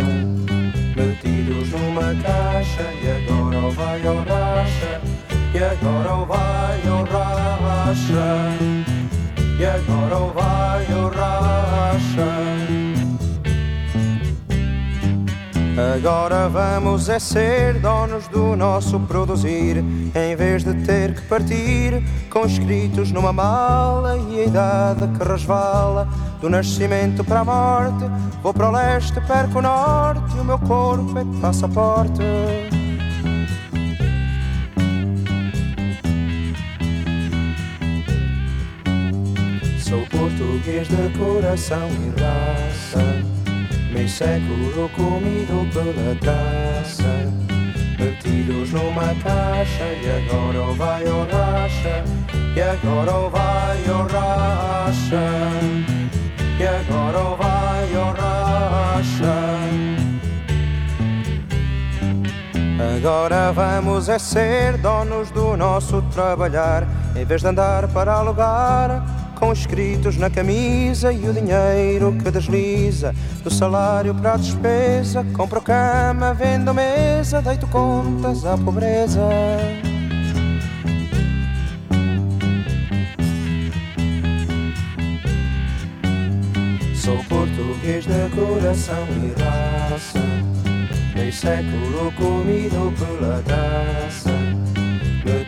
[0.94, 5.00] Metidos numa caixa E agora o vai ao racha
[5.52, 8.56] E agora o vai ao racha
[9.58, 10.55] E agora o vai
[15.76, 19.76] Agora vamos é ser donos do nosso produzir,
[20.14, 26.08] em vez de ter que partir com escritos numa mala e a idade que resvala
[26.40, 28.04] do nascimento para a morte.
[28.42, 32.22] Vou para o leste, perco o norte e o meu corpo é de passaporte.
[39.78, 43.35] Sou português de coração e raça
[43.96, 47.32] Meio século comido pela traça
[47.98, 52.04] Metidos numa caixa E agora vai ao racha.
[52.54, 55.16] E agora vai ao racha.
[56.60, 59.34] E agora vai ao racha.
[62.98, 66.86] Agora vamos é ser donos do nosso trabalhar.
[67.16, 73.14] Em vez de andar para alugar Com escritos na camisa E o dinheiro que desliza
[73.44, 75.24] Do salário para a despesa.
[75.34, 79.20] Compro cama, vendo mesa Deito contas à pobreza.
[87.06, 90.18] Sou português de coração e raça,
[91.14, 94.32] meio século comido pela taça,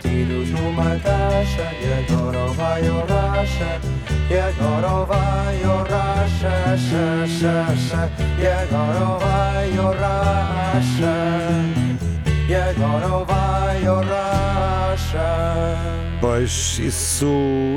[0.08, 3.80] metidos numa caixa e agora vai o racha,
[4.30, 11.14] e agora vai o racha, xa, xa, xa, e agora vai o racha,
[12.48, 15.28] e agora vai o racha.
[16.20, 17.26] Pois, isso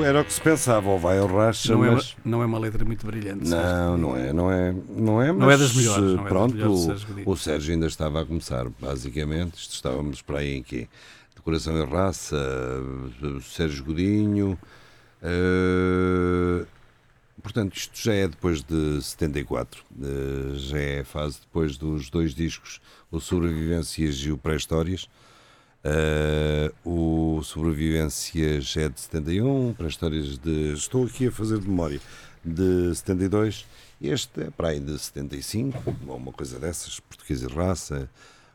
[0.03, 2.15] era o que se pensava, ou vai ao racha, Não é, uma, mas...
[2.25, 3.47] não é uma letra muito brilhante.
[3.47, 6.27] Não, não é, não é, não é, mas Não é das melhores, não é das
[6.27, 10.55] pronto, melhores o- Sérgio o Sérgio ainda estava a começar, basicamente, isto estávamos para aí
[10.57, 10.63] em
[11.31, 11.35] quê?
[11.35, 12.37] Decoração e raça,
[13.41, 14.57] Sérgio Godinho,
[15.21, 16.65] eh,
[17.41, 22.33] portanto isto já é depois de 74, eh, já é a fase depois dos dois
[22.33, 22.79] discos,
[23.09, 25.07] o Sobrevivências e o Pré-Histórias,
[25.83, 30.73] Uh, o Sobrevivências é de 71, para histórias de.
[30.73, 31.99] Estou aqui a fazer de memória.
[32.45, 33.65] De 72.
[33.99, 38.09] Este é para aí de 75, ou uma coisa dessas, português e raça,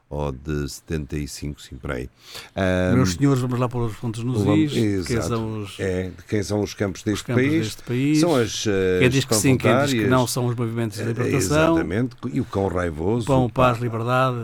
[0.09, 2.09] ou de 75, sim, para aí.
[2.55, 5.29] Ah, Meus senhores, vamos lá pôr os pontos nos vamos- is, exato.
[5.29, 7.65] são os, é, quem são os campos deste os campos país.
[7.67, 8.21] deste país.
[8.21, 8.65] São as.
[8.69, 11.73] eh, quem diz que sim, quem diz que não, são os movimentos de Eh, libertação.
[11.75, 12.17] Exatamente.
[12.33, 13.27] E o cão raivoso.
[13.27, 14.37] Pão, paz, liberdade,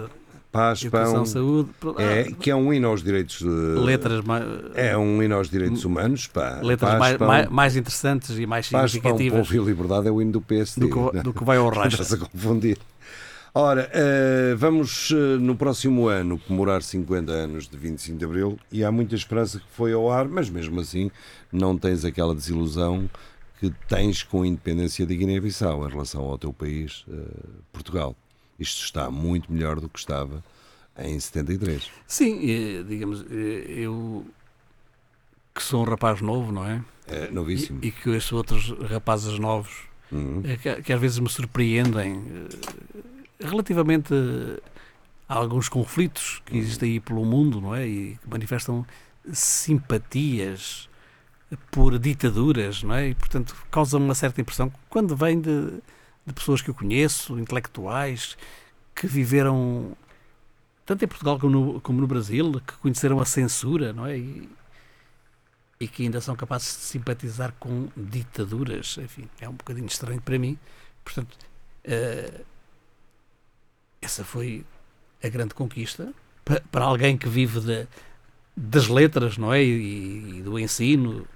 [0.50, 1.24] paz, pão.
[1.24, 1.70] saúde.
[1.78, 3.40] pro- ah, É, que é um hino aos direitos.
[3.40, 4.44] eh, letras, mais,
[4.74, 6.26] É um hino aos direitos humanos.
[6.26, 6.58] Pá.
[6.60, 10.08] letras Paz, mais, pão, mais, mais interessantes e mais Paz, pão, significativas povo e liberdade
[10.08, 10.86] é o hino do PSD.
[10.88, 12.02] do que, do que vai ao racha.
[12.02, 12.78] Estás a confundir.
[13.54, 18.82] Ora, eh, vamos eh, no próximo ano comemorar 50 anos de 25 de Abril e
[18.82, 21.10] há muita esperança que foi ao ar, mas mesmo assim
[21.52, 23.10] não tens aquela desilusão
[23.60, 27.14] que tens com a independência de Guiné-Bissau em relação ao teu país, eh,
[27.70, 28.16] Portugal.
[28.58, 30.42] Isto está muito melhor do que estava
[30.98, 31.90] em 73.
[32.06, 34.24] Sim, digamos, eu
[35.54, 36.82] que sou um rapaz novo, não é?
[37.06, 37.80] É E, novíssimo.
[37.82, 40.42] e que ouço outros rapazes novos Uhum.
[40.62, 42.22] que, que às vezes me surpreendem
[43.42, 44.60] relativamente eh,
[45.28, 47.86] a alguns conflitos que existem aí pelo mundo, não é?
[47.86, 48.86] E que manifestam
[49.32, 50.88] simpatias
[51.70, 53.08] por ditaduras, não é?
[53.08, 55.70] E, portanto, causa uma certa impressão quando vem de,
[56.26, 58.36] de pessoas que eu conheço, intelectuais,
[58.94, 59.96] que viveram
[60.84, 64.18] tanto em Portugal como no, como no Brasil, que conheceram a censura, não é?
[64.18, 64.48] E,
[65.80, 68.98] e que ainda são capazes de simpatizar com ditaduras.
[68.98, 70.58] Enfim, é um bocadinho estranho para mim.
[71.04, 71.36] Portanto,
[71.84, 72.42] eh,
[74.02, 74.64] essa foi
[75.22, 76.12] a grande conquista
[76.44, 77.86] pa- para alguém que vive da-
[78.56, 79.62] das letras, não é?
[79.62, 81.26] E, e do ensino,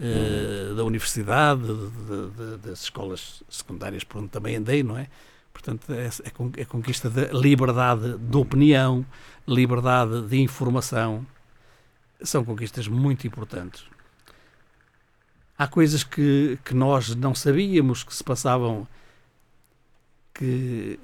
[0.00, 5.06] eh, da universidade, de- de- de- das escolas secundárias por onde também andei, não é?
[5.52, 9.06] Portanto, é é con- é conquista da liberdade de opinião,
[9.46, 11.26] liberdade de informação.
[12.22, 13.84] São conquistas muito importantes.
[15.58, 18.86] Há coisas que, que nós não sabíamos que se passavam
[20.34, 20.98] que,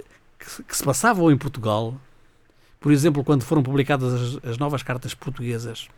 [0.44, 1.94] que, se- que se passavam em Portugal.
[2.80, 4.12] Por exemplo, quando foram publicadas
[4.42, 5.88] as, as novas cartas portuguesas,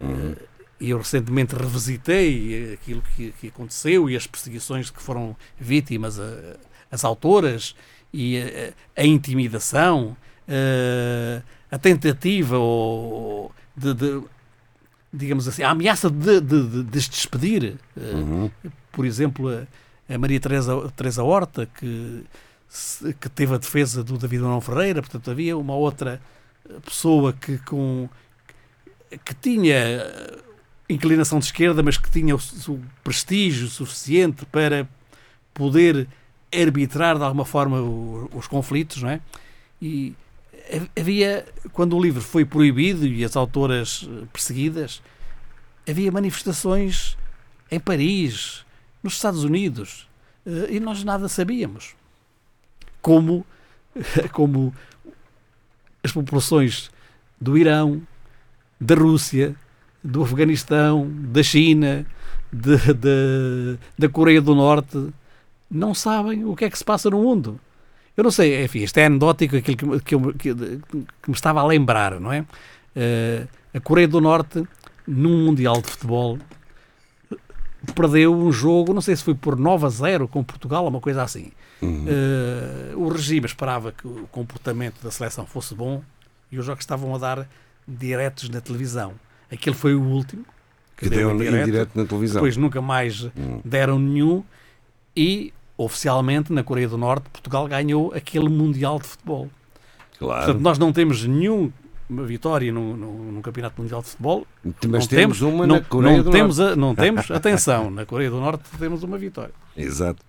[0.00, 0.36] eh,
[0.78, 6.56] e eu recentemente revisitei aquilo que, que aconteceu e as perseguições que foram vítimas a-
[6.90, 7.74] as autoras
[8.12, 8.38] e
[8.96, 11.40] a, a intimidação, eh,
[11.70, 14.22] a tentativa ou de, de-
[15.12, 17.76] digamos assim, a ameaça de, de, de, de se despedir.
[17.96, 18.50] eh, Uhum.
[18.92, 19.66] por exemplo, a,
[20.14, 22.22] a Maria Teresa, Teresa Horta, que,
[23.20, 26.20] que teve a defesa do David Manuel Ferreira, portanto havia uma outra
[26.68, 28.08] eh, pessoa que, com,
[29.24, 30.38] que tinha eh,
[30.88, 34.86] inclinação de esquerda, mas que tinha o, o prestígio suficiente para
[35.54, 36.06] poder
[36.54, 37.80] arbitrar de alguma forma
[38.34, 39.20] os conflitos, não é?
[39.80, 40.14] E
[40.72, 45.00] ha- havia, quando o livro foi proibido e as autoras eh, perseguidas,
[45.88, 47.16] havia manifestações
[47.70, 48.64] em Paris,
[49.02, 50.08] nos Estados Unidos,
[50.70, 51.94] e nós nada sabíamos.
[53.06, 53.46] Como,
[54.32, 54.74] como
[56.02, 56.90] as populações
[57.40, 58.02] do Irão,
[58.80, 59.54] da Rússia,
[60.02, 62.04] do Afeganistão, da China,
[62.52, 65.08] de, de- da Coreia do Norte,
[65.70, 67.60] não sabem o que é que se passa no mundo.
[68.16, 70.54] Eu não sei, enfim, isto é anedótico, aquilo que, que, que-
[71.22, 72.44] que me estava a lembrar, não é?
[72.96, 74.66] Eh, a Coreia do Norte,
[75.06, 76.38] num Mundial de Futebol,
[77.92, 81.22] perdeu um jogo, não sei se foi por 9 a 0 com Portugal, uma coisa
[81.22, 81.50] assim.
[81.82, 82.04] Uhum.
[82.08, 86.02] Eh, o regime esperava que o comportamento da seleção fosse bom
[86.50, 87.48] e os jogos estavam a dar
[87.86, 89.12] diretos na televisão.
[89.50, 90.44] Aquele foi o último
[90.96, 91.64] Que deu em direto.
[91.66, 92.34] direto na televisão.
[92.36, 93.60] Depois nunca mais Hum.
[93.64, 94.42] deram nenhum
[95.16, 99.48] e oficialmente na Coreia do Norte Portugal ganhou aquele Mundial de Futebol.
[100.18, 100.44] Claro.
[100.46, 101.24] Portanto, nós não temos
[102.08, 104.46] nenhuma vitória no, no, Campeonato Mundial de Futebol.
[104.64, 106.72] Mas não temos uma não, na Coreia não do temos Norte.
[106.72, 109.54] A, não temos, atenção, na Coreia do Norte temos uma vitória.
[109.76, 110.22] Exato.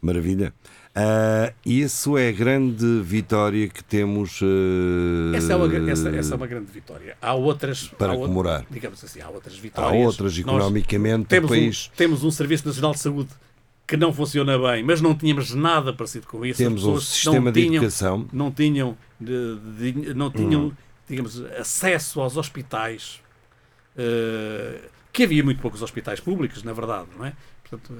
[0.00, 0.52] Maravilha.
[0.94, 6.36] Ah, isso é a grande vitória que temos ah, Essa é, uma, essa, essa é
[6.36, 7.16] uma grande vitória.
[7.20, 7.88] Há outras.
[7.88, 8.66] Para há comemorar.
[8.70, 10.06] digamos assim, há outras Há vitórias.
[10.06, 11.90] outras, Nós economicamente, temos, um, país.
[11.96, 13.30] temos um Serviço Nacional de Saúde
[13.86, 16.58] que não funciona bem, mas não tínhamos nada parecido com isso.
[16.58, 18.26] Temos um sistema não de tinham, educação.
[18.32, 20.72] Não tinham, de- de- não tinham Hum.
[21.08, 23.20] Digamos, acesso aos hospitais.
[23.96, 24.80] eh,
[25.12, 27.34] que havia muito poucos hospitais públicos, na verdade, não é?
[27.68, 27.94] Portanto,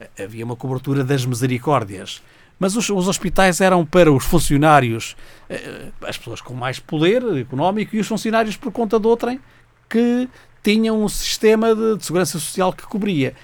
[0.00, 2.20] eh, havia uma cobertura das misericórdias.
[2.58, 5.16] Mas os, os hospitais eram para os funcionários,
[5.48, 9.40] eh, as pessoas com mais poder económico e os funcionários por conta de outrem
[9.88, 10.28] que
[10.62, 13.34] tinham um sistema de, de segurança social que cobria.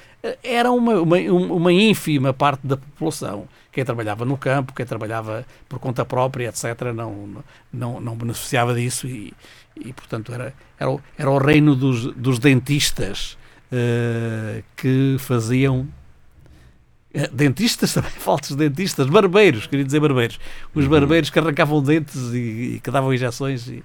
[0.42, 3.49] Era uma, uma, uma ínfima parte da população.
[3.77, 9.07] Quem trabalhava no campo, quem trabalhava por conta própria, etc., não, não, não beneficiava disso
[9.07, 9.35] e,
[9.77, 13.37] e portanto, era, era, o, era o reino dos, dos dentistas
[13.70, 15.87] eh, que faziam
[17.12, 20.41] eh, Dentistas também, falsos dentistas, barbeiros, queria dizer barbeiros.
[20.74, 23.68] Os barbeiros que arrancavam dentes e, e que davam injeções.
[23.68, 23.85] E,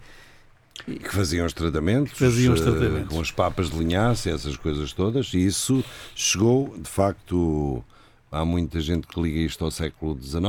[0.87, 3.13] que faziam os tratamentos, Faziam os eh, tratamentos.
[3.13, 5.83] com as papas de linhaça, essas coisas todas, e isso
[6.15, 7.83] chegou, de facto,
[8.31, 10.41] há muita gente que liga isto ao século XIX,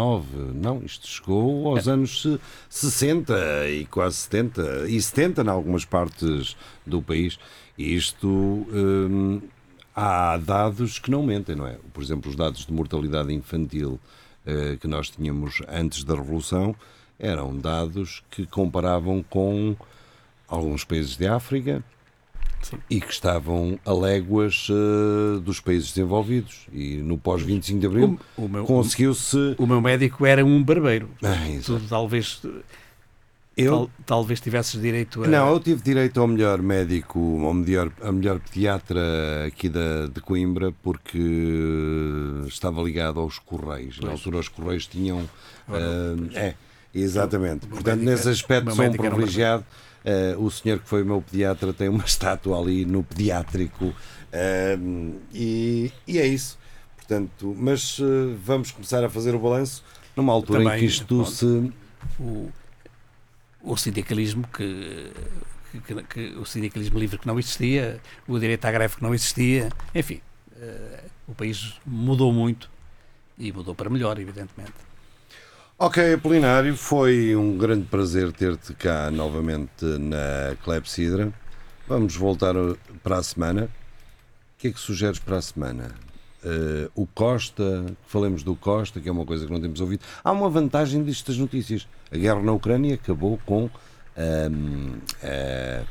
[0.54, 6.56] não, isto chegou aos anos se- 60 e quase 70, e 70 em algumas partes
[6.86, 7.38] do país,
[7.76, 8.28] e isto...
[8.28, 9.40] hum,
[9.94, 11.76] há dados que não mentem, não é?
[11.92, 14.00] Por exemplo, os dados de mortalidade infantil
[14.46, 16.74] eh, que nós tínhamos antes da Revolução
[17.18, 19.76] eram dados que comparavam com
[20.48, 21.84] alguns países de África
[22.62, 22.76] Sim.
[22.88, 26.66] e que estavam a léguas eh, dos países desenvolvidos.
[26.72, 28.18] E no pós-25 de Abril
[28.66, 29.54] conseguiu-se.
[29.58, 31.08] o meu médico era um barbeiro.
[31.22, 31.34] Ah.
[31.64, 32.40] Tu talvez,
[33.56, 35.26] Eu, tal- talvez tivesses direito a.
[35.26, 39.00] Não, eu tive direito ao melhor médico, ao melhor, ao melhor pediatra
[39.46, 41.18] aqui da, de Coimbra, porque
[42.46, 43.96] estava ligado aos Correios.
[43.96, 44.12] Na Pois.
[44.20, 45.28] altura, os Correios tinham.
[45.68, 46.34] Ora, pois.
[46.36, 46.54] é,
[46.94, 47.66] exatamente.
[47.66, 49.18] O Portanto, médico nesse era- aspecto, sou um era um
[50.04, 53.94] Ah, o senhor que foi o meu pediatra tem uma estátua ali no pediátrico.
[54.32, 56.58] ah, e, e é isso.
[56.96, 59.84] Portanto, mas ah, vamos começar a fazer o balanço
[60.16, 61.30] numa altura em Também, que isto pronto.
[61.30, 61.72] se.
[62.20, 62.50] o,
[63.62, 65.10] o sindicalismo que,
[65.86, 69.70] que- que- o sindicalismo livre que não existia, o direito à greve que não existia,
[69.94, 70.20] enfim,
[70.60, 72.68] eh, o país mudou muito
[73.38, 74.72] e mudou para melhor, evidentemente.
[75.78, 81.32] Ok, Apolinário, foi um grande prazer ter-te cá novamente na Clepsidra.
[81.88, 83.64] Vamos voltar uh, para a semana.
[83.64, 85.90] O que é que sugeres para a semana?
[86.44, 90.02] Uh, o Costa, falemos do Costa, que é uma coisa que não temos ouvido.
[90.22, 91.88] Há uma vantagem destas notícias.
[92.12, 93.68] A guerra na Ucrânia acabou com
[94.16, 95.82] ahm, ah,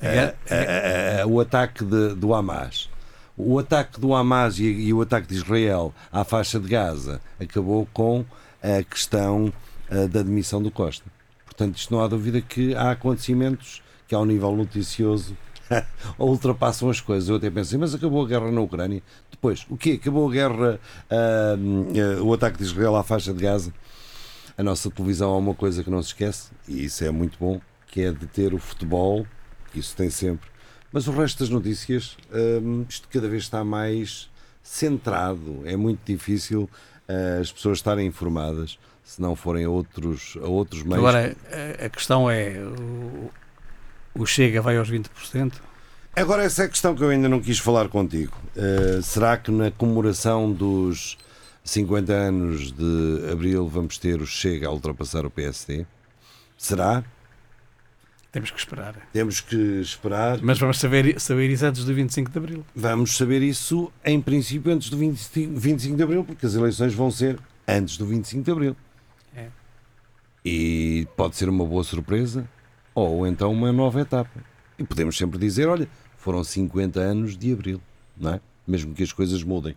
[0.00, 2.88] guerra- ah, ah, o ataque de- do Hamas.
[3.36, 7.88] O ataque do Hamas e, e o ataque de Israel à faixa de Gaza acabou
[7.92, 8.24] com
[8.62, 9.52] a questão
[9.90, 11.10] ah, da demissão do Costa.
[11.44, 15.36] Portanto, isto não há dúvida que há acontecimentos que, ao nível noticioso,
[16.18, 17.28] ultrapassam as coisas.
[17.28, 19.02] Eu até pensei, mas acabou a guerra na Ucrânia.
[19.30, 19.98] Depois, o quê?
[20.00, 23.72] Acabou a guerra, ah, ah, o ataque de Israel à faixa de Gaza.
[24.56, 27.60] A nossa televisão há uma coisa que não se esquece, e isso é muito bom,
[27.88, 29.26] que é de ter o futebol,
[29.72, 30.50] que isso tem sempre.
[30.92, 32.18] Mas o resto das notícias,
[32.62, 34.30] hum, isto cada vez está mais
[34.62, 35.62] centrado.
[35.64, 36.91] É muito difícil ah,
[37.40, 40.98] as pessoas estarem informadas se não forem a outros, a outros meios.
[40.98, 43.30] Agora, a, a questão é, o,
[44.14, 45.54] o Chega vai aos 20%?
[46.14, 48.36] Agora, essa é a questão que eu ainda não quis falar contigo.
[48.54, 51.16] Uh, será que na comemoração dos
[51.64, 55.86] 50 anos de Abril vamos ter o Chega a ultrapassar o PSD?
[56.58, 57.02] Será?
[58.32, 58.94] Temos que esperar.
[59.12, 60.40] Temos que esperar.
[60.40, 62.66] Mas vamos saber, saber isso antes do 25 de Abril.
[62.74, 67.10] Vamos saber isso, em princípio, antes do 25, 25 de Abril, porque as eleições vão
[67.10, 68.76] ser antes do 25 de Abril.
[69.36, 69.48] É.
[70.42, 72.48] E pode ser uma boa surpresa
[72.94, 74.42] ou então uma nova etapa.
[74.78, 77.82] E podemos sempre dizer: olha, foram 50 anos de Abril,
[78.16, 78.40] não é?
[78.66, 79.76] Mesmo que as coisas mudem.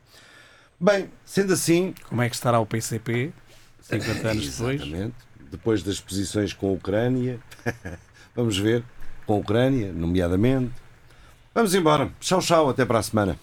[0.80, 3.34] Bem, sendo assim, Como é que estará o PCP
[3.82, 4.82] 50 anos depois?
[4.82, 5.16] Exatamente.
[5.52, 7.40] Depois das posições com a Ucrânia,
[8.36, 8.84] vamos ver,
[9.26, 10.72] com a Ucrânia, nomeadamente.
[11.54, 12.10] Vamos embora.
[12.20, 13.40] Tchau, tchau, até para a semana.